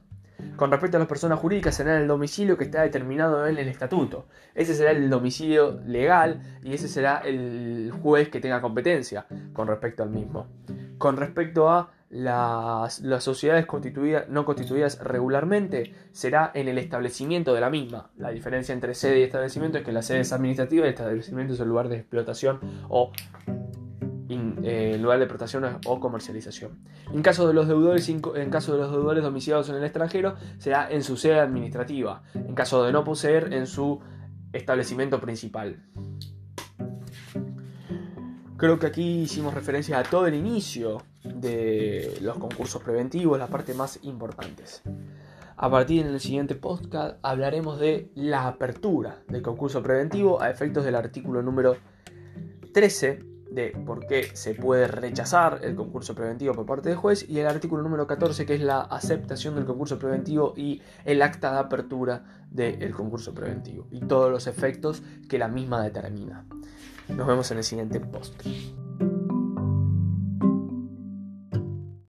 Con 0.56 0.72
respecto 0.72 0.98
a 0.98 1.00
las 1.00 1.08
personas 1.08 1.40
jurídicas, 1.40 1.76
será 1.76 1.98
el 2.00 2.08
domicilio 2.08 2.58
que 2.58 2.66
está 2.66 2.82
determinado 2.82 3.48
en 3.48 3.58
el 3.58 3.68
estatuto. 3.68 4.28
Ese 4.56 4.74
será 4.74 4.92
el 4.92 5.10
domicilio 5.10 5.80
legal 5.86 6.42
y 6.64 6.74
ese 6.74 6.88
será 6.88 7.20
el 7.20 7.92
juez 8.02 8.30
que 8.30 8.40
tenga 8.40 8.62
competencia 8.62 9.26
con 9.54 9.68
respecto 9.68 10.04
al 10.04 10.10
mismo. 10.10 10.48
Con 10.98 11.18
respecto 11.18 11.70
a 11.70 11.92
las, 12.10 13.02
sociedades 13.20 13.66
constituidas, 13.66 14.28
no 14.30 14.46
constituidas 14.46 15.00
regularmente 15.00 15.94
será 16.12 16.52
en 16.54 16.68
el 16.68 16.78
establecimiento 16.78 17.54
de 17.54 17.62
la 17.62 17.70
misma. 17.70 18.10
La 18.18 18.32
diferencia 18.32 18.74
entre 18.74 18.96
sede 18.96 19.20
y 19.20 19.24
establecimiento 19.24 19.78
es 19.78 19.84
que 19.84 19.92
la 19.92 20.02
sede 20.02 20.22
es 20.22 20.34
administrativa 20.34 20.86
y 20.86 20.90
el 20.90 20.94
establecimiento 20.94 21.54
es 21.54 21.60
el 21.60 21.70
lugar 21.70 21.88
de 21.88 21.98
explotación 21.98 22.60
o 22.90 23.12
eh, 24.64 24.98
lugar 25.00 25.20
de 25.20 25.26
explotación 25.26 25.80
o 25.86 26.00
comercialización. 26.00 26.80
En 27.14 27.22
caso 27.22 27.48
de 27.48 27.54
los 27.54 27.68
deudores, 27.68 28.08
en 28.10 28.50
caso 28.50 28.74
de 28.74 28.80
los 28.80 28.92
deudores 28.92 29.24
domiciliados 29.24 29.70
en 29.70 29.76
el 29.76 29.84
extranjero, 29.84 30.36
será 30.58 30.90
en 30.90 31.04
su 31.04 31.18
sede 31.18 31.40
administrativa. 31.40 32.24
En 32.34 32.56
caso 32.56 32.84
de 32.84 32.92
no 32.92 33.04
poseer, 33.04 33.54
en 33.54 33.68
su 33.68 34.00
establecimiento 34.54 35.20
principal. 35.20 35.84
Creo 38.58 38.78
que 38.78 38.88
aquí 38.88 39.22
hicimos 39.22 39.54
referencia 39.54 40.00
a 40.00 40.04
todo 40.04 40.28
el 40.28 40.36
inicio 40.36 41.02
de 41.24 42.18
los 42.22 42.38
concursos 42.38 42.84
preventivos, 42.84 43.40
la 43.40 43.48
parte 43.48 43.74
más 43.74 44.00
importantes. 44.04 44.82
A 45.56 45.70
partir 45.70 46.06
del 46.06 46.20
siguiente 46.20 46.56
podcast 46.56 47.18
hablaremos 47.22 47.80
de 47.80 48.12
la 48.16 48.48
apertura 48.48 49.24
del 49.28 49.42
concurso 49.42 49.84
preventivo 49.84 50.42
a 50.42 50.50
efectos 50.50 50.86
del 50.86 50.96
artículo 50.96 51.42
número 51.42 51.76
13 52.74 53.29
de 53.52 53.70
por 53.86 54.06
qué 54.06 54.36
se 54.36 54.54
puede 54.54 54.88
rechazar 54.88 55.60
el 55.64 55.76
concurso 55.76 56.16
preventivo 56.16 56.54
por 56.54 56.66
parte 56.66 56.90
del 56.90 56.98
juez 56.98 57.26
y 57.28 57.40
el 57.40 57.48
artículo 57.48 57.82
número 57.82 58.08
14 58.08 58.46
que 58.46 58.56
es 58.56 58.62
la 58.62 58.82
aceptación 58.82 59.56
del 59.56 59.66
concurso 59.66 59.98
preventivo 59.98 60.54
y 60.56 60.82
el 61.06 61.22
acta 61.22 61.52
de 61.54 61.60
apertura 61.60 62.46
del 62.52 62.94
concurso 62.94 63.34
preventivo 63.34 63.88
y 63.92 64.02
todos 64.02 64.32
los 64.32 64.48
efectos 64.48 65.02
que 65.28 65.38
la 65.38 65.48
misma 65.48 65.84
determina. 65.84 66.46
Nos 67.10 67.28
vemos 67.28 67.50
en 67.52 67.58
el 67.58 67.64
siguiente 67.64 68.00
post. 68.00 68.42